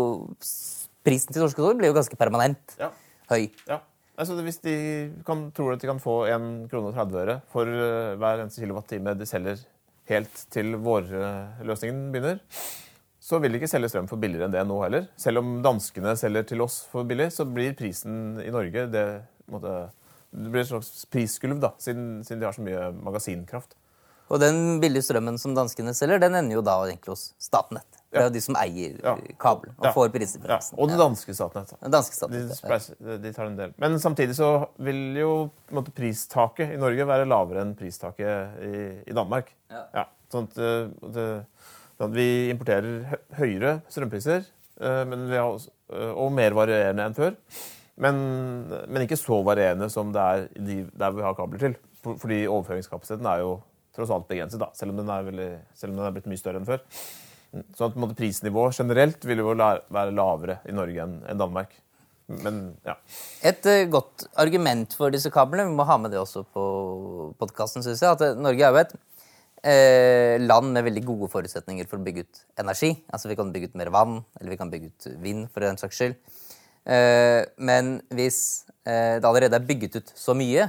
prisen 1.02 1.32
til 1.32 1.40
norske 1.42 1.56
kroner 1.56 1.78
blir 1.80 1.88
jo 1.88 1.96
ganske 1.96 2.18
permanent 2.20 2.76
Ja. 2.78 2.90
høy. 3.32 3.48
Ja. 3.66 3.80
Altså, 4.20 4.36
hvis 4.44 4.60
de 4.60 4.74
kan, 5.24 5.46
tror 5.56 5.72
at 5.72 5.80
de 5.80 5.88
kan 5.88 5.98
få 6.02 6.18
1 6.28 6.68
krone 6.70 6.92
og 6.92 6.94
30 7.00 7.16
øre 7.24 7.38
for 7.50 7.66
eh, 7.66 8.12
hver 8.20 8.42
eneste 8.44 8.60
kilowattime 8.60 9.16
de 9.16 9.26
selger 9.26 9.64
helt 10.12 10.44
til 10.52 10.76
vårløsningen 10.82 12.08
begynner, 12.14 12.40
så 13.22 13.38
vil 13.38 13.54
de 13.54 13.60
ikke 13.60 13.70
selge 13.70 13.92
strøm 13.92 14.08
for 14.10 14.20
billigere 14.20 14.48
enn 14.48 14.54
det 14.54 14.64
nå 14.66 14.76
heller. 14.82 15.06
Selv 15.20 15.42
om 15.42 15.54
danskene 15.64 16.14
selger 16.18 16.46
til 16.50 16.64
oss 16.64 16.80
for 16.90 17.06
billig, 17.08 17.30
så 17.34 17.46
blir 17.46 17.76
prisen 17.78 18.40
i 18.42 18.50
Norge 18.52 18.88
det, 18.90 19.04
måtte, 19.52 19.76
det 20.34 20.50
blir 20.50 20.64
et 20.64 20.72
slags 20.72 21.06
prisskulv, 21.12 21.60
da, 21.62 21.72
siden, 21.82 22.20
siden 22.26 22.42
de 22.42 22.48
har 22.48 22.56
så 22.56 22.66
mye 22.66 22.90
magasinkraft. 22.98 23.76
Og 24.32 24.40
den 24.42 24.80
billige 24.82 25.06
strømmen 25.06 25.38
som 25.38 25.54
danskene 25.54 25.94
selger, 25.94 26.22
den 26.22 26.38
ender 26.38 26.58
jo 26.58 26.66
da 26.66 26.80
egentlig 26.86 27.14
hos 27.14 27.30
Statnett. 27.42 28.01
Det 28.12 28.20
er 28.20 28.26
jo 28.28 28.32
de 28.34 28.40
som 28.44 28.56
eier 28.60 28.96
Ja. 29.00 29.14
kabelen 29.40 29.74
og 29.78 29.94
får 29.96 30.10
prisdifferansen. 30.12 30.76
Ja, 30.76 30.82
og 30.82 30.90
det 30.90 30.98
danske 31.00 31.34
Statnett. 31.34 31.72
Den 31.80 31.94
danske 31.94 32.28
De, 32.28 32.42
Statnett. 32.54 32.90
ja. 33.00 33.16
de 33.24 33.32
tar 33.32 33.46
en 33.46 33.56
del. 33.56 33.72
Men 33.80 33.96
samtidig 34.02 34.36
så 34.36 34.50
vil 34.78 35.16
jo 35.16 35.30
måte, 35.72 35.94
pristaket 35.96 36.74
i 36.74 36.80
Norge 36.80 37.06
være 37.08 37.24
lavere 37.28 37.62
enn 37.64 37.74
pristaket 37.78 38.58
i, 38.60 38.82
i 39.08 39.16
Danmark. 39.16 39.54
Ja. 39.72 40.04
sånn 40.32 40.48
at, 40.50 40.58
eh, 40.60 40.90
det, 41.16 41.26
sånn 41.96 42.10
at 42.10 42.16
vi 42.16 42.28
importerer 42.52 43.16
høyere 43.38 43.78
strømpriser 43.88 44.44
eh, 44.80 45.40
også, 45.40 45.70
eh, 45.92 46.12
og 46.12 46.32
mer 46.36 46.52
varierende 46.56 47.08
enn 47.08 47.16
før. 47.16 47.34
Men, 48.02 48.68
men 48.88 49.04
ikke 49.04 49.16
så 49.20 49.40
varierende 49.44 49.88
som 49.92 50.12
det 50.12 50.20
er 50.20 50.46
de, 50.56 50.78
der 50.96 51.12
vi 51.16 51.24
har 51.24 51.34
kabler 51.38 51.60
til. 51.64 51.74
For, 52.02 52.16
fordi 52.20 52.44
overføringskapasiteten 52.46 53.28
er 53.30 53.44
jo 53.44 53.52
tross 53.94 54.10
alt 54.10 54.24
begrenset, 54.28 54.60
da, 54.60 54.70
selv 54.76 54.94
om 54.94 55.02
den 55.02 55.10
er, 55.12 55.26
veldig, 55.26 55.50
selv 55.76 55.92
om 55.92 56.00
den 56.00 56.06
er 56.08 56.14
blitt 56.16 56.28
mye 56.30 56.40
større 56.40 56.60
enn 56.62 56.68
før. 56.68 56.80
Sånn 57.76 58.04
at 58.06 58.16
prisnivået 58.16 58.78
generelt 58.80 59.24
vil 59.28 59.42
jo 59.42 59.52
være 59.52 60.12
lavere 60.16 60.60
i 60.68 60.72
Norge 60.76 61.04
enn 61.04 61.40
Danmark. 61.40 61.74
Men 62.40 62.60
ja. 62.86 62.96
Et 63.44 63.66
uh, 63.68 63.84
godt 63.92 64.26
argument 64.40 64.94
for 64.96 65.12
disse 65.12 65.30
kablene, 65.32 65.68
vi 65.68 65.76
må 65.76 65.86
ha 65.88 65.98
med 66.00 66.14
det 66.14 66.20
også 66.20 66.44
på 66.48 66.64
podkasten, 67.40 67.84
syns 67.84 68.00
jeg, 68.00 68.14
at 68.14 68.24
eh, 68.24 68.38
Norge 68.40 68.64
er 68.64 68.72
jo 68.72 68.80
et 68.80 68.94
eh, 69.68 70.36
land 70.40 70.72
med 70.72 70.86
veldig 70.86 71.04
gode 71.08 71.28
forutsetninger 71.32 71.88
for 71.90 72.00
å 72.00 72.06
bygge 72.06 72.24
ut 72.24 72.42
energi. 72.62 72.94
Altså 73.12 73.28
vi 73.28 73.36
kan 73.38 73.52
bygge 73.52 73.72
ut 73.72 73.80
mer 73.82 73.92
vann, 73.92 74.20
eller 74.40 74.54
vi 74.54 74.60
kan 74.60 74.72
bygge 74.72 74.92
ut 74.92 75.10
vind, 75.24 75.48
for 75.52 75.66
den 75.66 75.80
saks 75.80 76.00
skyld. 76.00 76.16
Eh, 76.88 77.42
men 77.62 77.98
hvis 78.14 78.40
det 78.82 79.22
allerede 79.22 79.54
er 79.54 79.66
bygget 79.66 80.00
ut 80.00 80.08
så 80.18 80.34
mye 80.34 80.64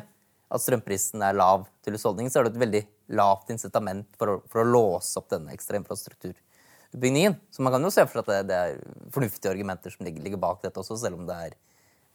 at 0.54 0.62
strømprisen 0.62 1.24
er 1.26 1.34
lav 1.34 1.63
til 1.82 1.96
husholdningen, 1.96 2.30
så 2.30 2.41
er 2.41 2.46
det 2.46 2.54
et 2.54 2.62
veldig 2.62 2.82
lavt 3.17 3.50
incitament 3.56 4.06
for 4.19 4.36
å, 4.36 4.36
for 4.52 4.62
å 4.62 4.67
låse 4.69 5.15
opp 5.17 5.32
denne 5.32 5.54
ekstra 5.56 5.80
infrastrukturbyggingen. 6.93 7.36
Så 7.51 7.62
man 7.62 7.73
kan 7.73 7.84
jo 7.84 7.91
se 7.91 8.06
for 8.06 8.21
seg 8.21 8.23
at 8.23 8.47
det, 8.47 8.47
det 8.49 8.58
er 8.58 9.12
fornuftige 9.12 9.51
argumenter 9.51 9.91
som 9.91 10.06
ligger, 10.06 10.23
ligger 10.23 10.38
bak 10.38 10.62
dette 10.62 10.79
også, 10.79 10.97
selv 10.97 11.19
om 11.19 11.27
det 11.27 11.36
er 11.36 11.56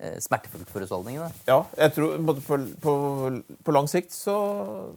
eh, 0.00 0.18
smertefullt 0.20 0.70
for 0.70 0.80
husholdningene. 0.80 1.30
ja 1.46 1.64
jeg 1.76 1.94
tror 1.94 2.16
på, 2.18 2.62
på, 2.80 2.94
på, 3.64 3.72
lang 3.72 3.88
sikt 3.88 4.12
så, 4.12 4.94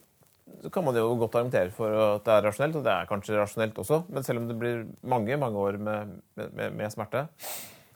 kan 0.71 0.83
man 0.83 0.95
jo 0.95 1.15
godt 1.17 1.35
argumentere 1.35 1.71
for 1.71 1.89
at 1.89 2.25
det 2.25 2.33
er 2.33 2.45
rasjonelt, 2.45 2.75
og 2.75 2.83
det 2.85 2.93
er 2.93 3.09
kanskje 3.09 3.37
rasjonelt 3.39 3.77
også, 3.77 4.03
men 4.09 4.23
selv 4.23 4.41
om 4.41 4.47
det 4.49 4.57
blir 4.59 4.85
mange 5.01 5.37
mange 5.37 5.57
år 5.57 5.77
med, 5.77 6.17
med, 6.35 6.73
med 6.75 6.91
smerte. 6.91 7.27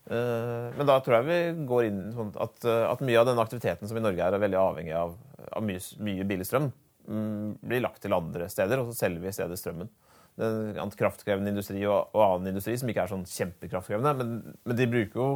Uh, 0.05 0.69
men 0.77 0.85
da 0.85 0.99
tror 1.01 1.15
jeg 1.17 1.25
vi 1.25 1.65
går 1.65 1.87
inn 1.87 2.01
sånn 2.13 2.27
at, 2.37 2.59
at, 2.61 2.99
mye 3.01 3.17
av 3.17 3.25
den 3.25 3.39
aktiviteten 3.41 3.89
som 3.89 3.97
i 3.97 4.03
Norge 4.03 4.21
er, 4.21 4.35
veldig 4.37 4.59
avhengig 4.61 4.93
av, 4.93 5.15
av 5.49 5.65
mye, 5.65 5.81
mye, 6.05 6.27
billig 6.29 6.45
strøm, 6.45 6.67
mm, 7.09 7.55
blir 7.65 7.81
lagt 7.81 8.03
til 8.05 8.13
andre 8.13 8.45
steder, 8.53 8.83
og 8.83 8.91
så 8.91 8.99
selger 8.99 9.23
vi 9.23 9.31
i 9.31 9.33
stedet 9.33 9.57
strømmen. 9.57 9.89
Kraftkrevende 10.35 11.53
industri 11.53 11.83
og, 11.87 12.09
og, 12.11 12.21
annen 12.25 12.51
industri 12.51 12.75
som 12.79 12.89
ikke 12.91 13.05
er 13.05 13.11
sånn 13.13 13.27
kjempekraftkrevende, 13.29 14.15
men, 14.19 14.55
men 14.67 14.79
de 14.79 14.89
bruker 14.91 15.21
jo 15.21 15.29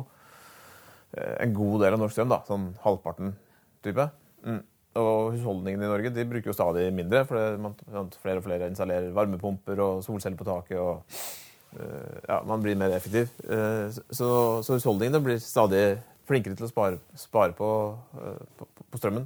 en 1.16 1.54
god 1.56 1.86
del 1.86 1.96
av 1.96 2.02
norsk 2.04 2.14
strøm, 2.14 2.30
da, 2.30 2.44
sånn 2.46 2.68
halvparten 2.84 3.32
type. 3.86 4.06
Mm. 4.46 4.60
Og 5.00 5.36
husholdningene 5.36 5.86
i 5.86 5.92
Norge 5.92 6.12
de 6.14 6.26
bruker 6.28 6.50
jo 6.50 6.56
stadig 6.56 6.88
mindre, 6.96 7.22
for 7.30 7.38
flere 8.24 8.42
og 8.42 8.46
flere 8.46 8.70
installerer 8.72 9.14
varmepumper 9.16 9.82
og 9.86 10.04
solceller 10.06 10.40
på 10.40 10.48
taket. 10.48 10.80
og 10.82 11.04
uh, 11.78 12.18
ja, 12.26 12.42
Man 12.50 12.64
blir 12.64 12.78
mer 12.80 12.96
effektiv. 12.98 13.30
Uh, 13.46 13.88
så, 13.94 14.30
så, 14.66 14.76
husholdningene 14.76 15.22
blir 15.24 15.42
stadig 15.44 15.84
flinkere 16.30 16.58
til 16.58 16.68
å 16.68 16.72
spare, 16.72 17.02
spare 17.18 17.56
på, 17.58 17.70
på, 18.58 18.70
på, 18.90 19.02
strømmen. 19.02 19.26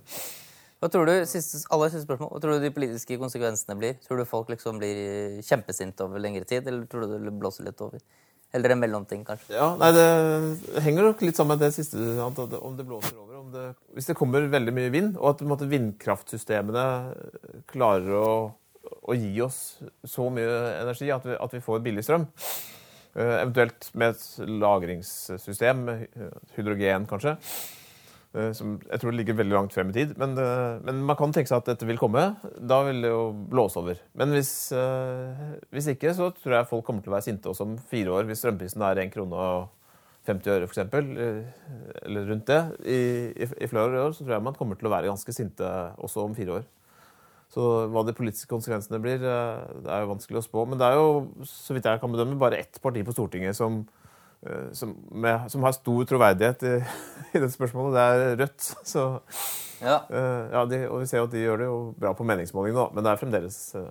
Hva 0.83 0.89
tror 0.91 1.07
du 1.07 1.13
siste, 1.23 1.61
aller 1.71 1.91
siste 1.93 2.03
spørsmål, 2.03 2.33
hva 2.33 2.39
tror 2.43 2.57
du 2.57 2.65
de 2.65 2.73
politiske 2.75 3.15
konsekvensene 3.15 3.77
blir? 3.79 3.93
Tror 4.03 4.19
du 4.19 4.27
folk 4.27 4.49
liksom 4.51 4.81
blir 4.81 5.37
kjempesinte 5.47 6.03
over 6.03 6.19
lengre 6.19 6.43
tid, 6.43 6.65
eller 6.67 6.83
tror 6.91 7.05
du 7.07 7.13
det 7.23 7.31
blåser 7.39 7.63
litt 7.69 7.79
over? 7.85 8.01
Eller 8.53 8.73
en 8.73 8.81
mellomting, 8.81 9.21
kanskje? 9.23 9.53
Ja, 9.55 9.69
nei, 9.79 9.93
Det 9.95 10.81
henger 10.83 11.07
nok 11.07 11.21
litt 11.23 11.39
sammen 11.39 11.55
med 11.55 11.63
det 11.63 11.69
siste, 11.77 12.03
om 12.19 12.75
det 12.75 12.83
blåser 12.83 13.15
over. 13.15 13.45
Det, 13.53 13.63
hvis 13.95 14.09
det 14.11 14.17
kommer 14.19 14.49
veldig 14.51 14.73
mye 14.75 14.91
vind, 14.91 15.15
og 15.21 15.29
at 15.31 15.45
måte, 15.47 15.69
vindkraftsystemene 15.71 16.83
klarer 17.71 18.17
å, 18.19 18.27
å, 18.99 19.15
gi 19.15 19.31
oss 19.45 19.61
så 20.03 20.27
mye 20.35 20.57
energi 20.81 21.13
at 21.15 21.29
vi, 21.29 21.37
at 21.47 21.55
vi 21.55 21.63
får 21.63 21.79
billig 21.85 22.03
strøm, 22.03 22.27
uh, 23.15 23.37
eventuelt 23.39 23.87
med 23.95 24.17
et 24.17 24.51
lagringssystem, 24.65 25.87
hydrogen 26.57 27.07
kanskje, 27.07 27.37
Eh, 27.37 27.82
som 28.33 28.79
jeg 28.81 29.01
tror 29.01 29.13
ligger 29.13 29.35
veldig 29.37 29.53
langt 29.53 29.75
frem 29.75 29.91
i 29.91 29.95
tid. 29.95 30.15
Men, 30.17 30.33
eh, 30.41 30.79
men, 30.81 31.03
man 31.05 31.17
kan 31.19 31.33
tenke 31.35 31.51
seg 31.51 31.61
at 31.61 31.69
dette 31.69 31.85
vil 31.85 32.01
komme. 32.01 32.23
Da 32.57 32.81
vil 32.87 33.03
det 33.05 33.11
jo 33.11 33.27
blåse 33.51 33.77
over. 33.77 33.99
Men 34.17 34.33
hvis, 34.33 34.71
eh, 34.73 35.53
hvis 35.69 35.91
ikke, 35.93 36.15
så 36.17 36.31
tror 36.33 36.57
jeg 36.57 36.69
folk 36.71 36.85
kommer 36.87 37.05
til 37.05 37.13
å 37.13 37.17
være 37.17 37.27
sinte 37.29 37.51
også 37.51 37.67
om 37.67 37.77
fire 37.77 38.09
år. 38.09 38.25
Hvis 38.25 38.41
strømprisen 38.41 38.81
er 38.81 39.03
1 39.05 39.13
krone 39.13 39.37
og 39.37 39.69
50 40.25 40.49
øre, 40.49 40.65
f.eks., 40.65 40.79
eller 42.07 42.29
rundt 42.31 42.47
det, 42.47 42.61
i, 42.87 43.01
i, 43.37 43.67
flere 43.67 44.05
år, 44.07 44.13
så 44.15 44.23
tror 44.23 44.37
jeg 44.37 44.45
man 44.47 44.55
kommer 44.55 44.79
til 44.79 44.87
å 44.87 44.93
være 44.95 45.11
ganske 45.11 45.35
sinte 45.35 45.67
også 45.99 46.23
om 46.23 46.33
fire 46.33 46.61
år. 46.61 46.69
Så 47.53 47.61
hva 47.91 48.01
de 48.07 48.15
politiske 48.17 48.49
konsekvensene 48.49 49.01
blir, 49.03 49.19
det 49.21 49.91
er 49.91 50.05
jo 50.05 50.13
vanskelig 50.15 50.39
å 50.39 50.47
spå. 50.47 50.63
Men 50.65 50.79
det 50.79 50.87
er 50.87 50.97
jo, 50.97 51.27
så 51.45 51.75
vidt 51.75 51.85
jeg 51.85 52.01
kan 52.01 52.09
bedømme, 52.09 52.39
bare 52.39 52.63
ett 52.63 52.79
parti 52.81 53.03
på 53.05 53.13
Stortinget 53.13 53.59
som 53.59 53.83
Eh, 53.83 54.02
som, 54.75 54.95
med, 55.11 55.51
som, 55.51 55.63
har 55.63 55.75
stor 55.75 56.07
troverdighet 56.09 56.65
i, 56.67 56.73
i 57.35 57.43
det 57.43 57.51
spørsmålet. 57.53 57.95
Det 57.95 58.03
er 58.03 58.35
Rødt. 58.43 58.69
Så, 58.87 59.05
ja. 59.83 60.01
Uh, 60.09 60.43
ja 60.53 60.65
de, 60.69 60.83
og 60.89 61.01
vi 61.03 61.09
ser 61.09 61.21
jo 61.21 61.29
at 61.29 61.33
de 61.35 61.43
gjør 61.43 61.63
det 61.63 61.69
jo 61.71 61.79
bra 61.99 62.13
på 62.17 62.27
meningsmålingene, 62.27 62.89
men 62.95 63.05
det 63.05 63.13
er 63.13 63.21
fremdeles 63.21 63.59
uh, 63.79 63.87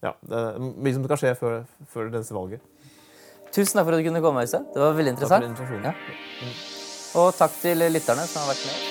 ja, 0.00 0.14
det 0.24 0.36
er 0.36 0.60
mye 0.60 0.94
som 0.96 1.04
skal 1.04 1.20
skje 1.20 1.34
før, 1.36 1.58
før 1.92 2.12
dette 2.12 2.36
valget. 2.36 2.62
Tusen 3.50 3.76
takk 3.76 3.88
for 3.88 3.96
at 3.96 4.00
du 4.00 4.06
kunne 4.06 4.22
komme, 4.24 4.46
Øystein. 4.46 4.68
Det 4.72 4.80
var 4.80 4.94
veldig 4.96 5.16
interessant. 5.16 5.50
Takk 5.58 5.68
for 5.68 5.90
Ja. 5.90 5.94
Og 7.20 7.34
takk 7.34 7.58
til 7.60 7.84
lytterne 7.90 8.24
som 8.30 8.44
har 8.44 8.54
vært 8.54 8.64
med. 8.70 8.89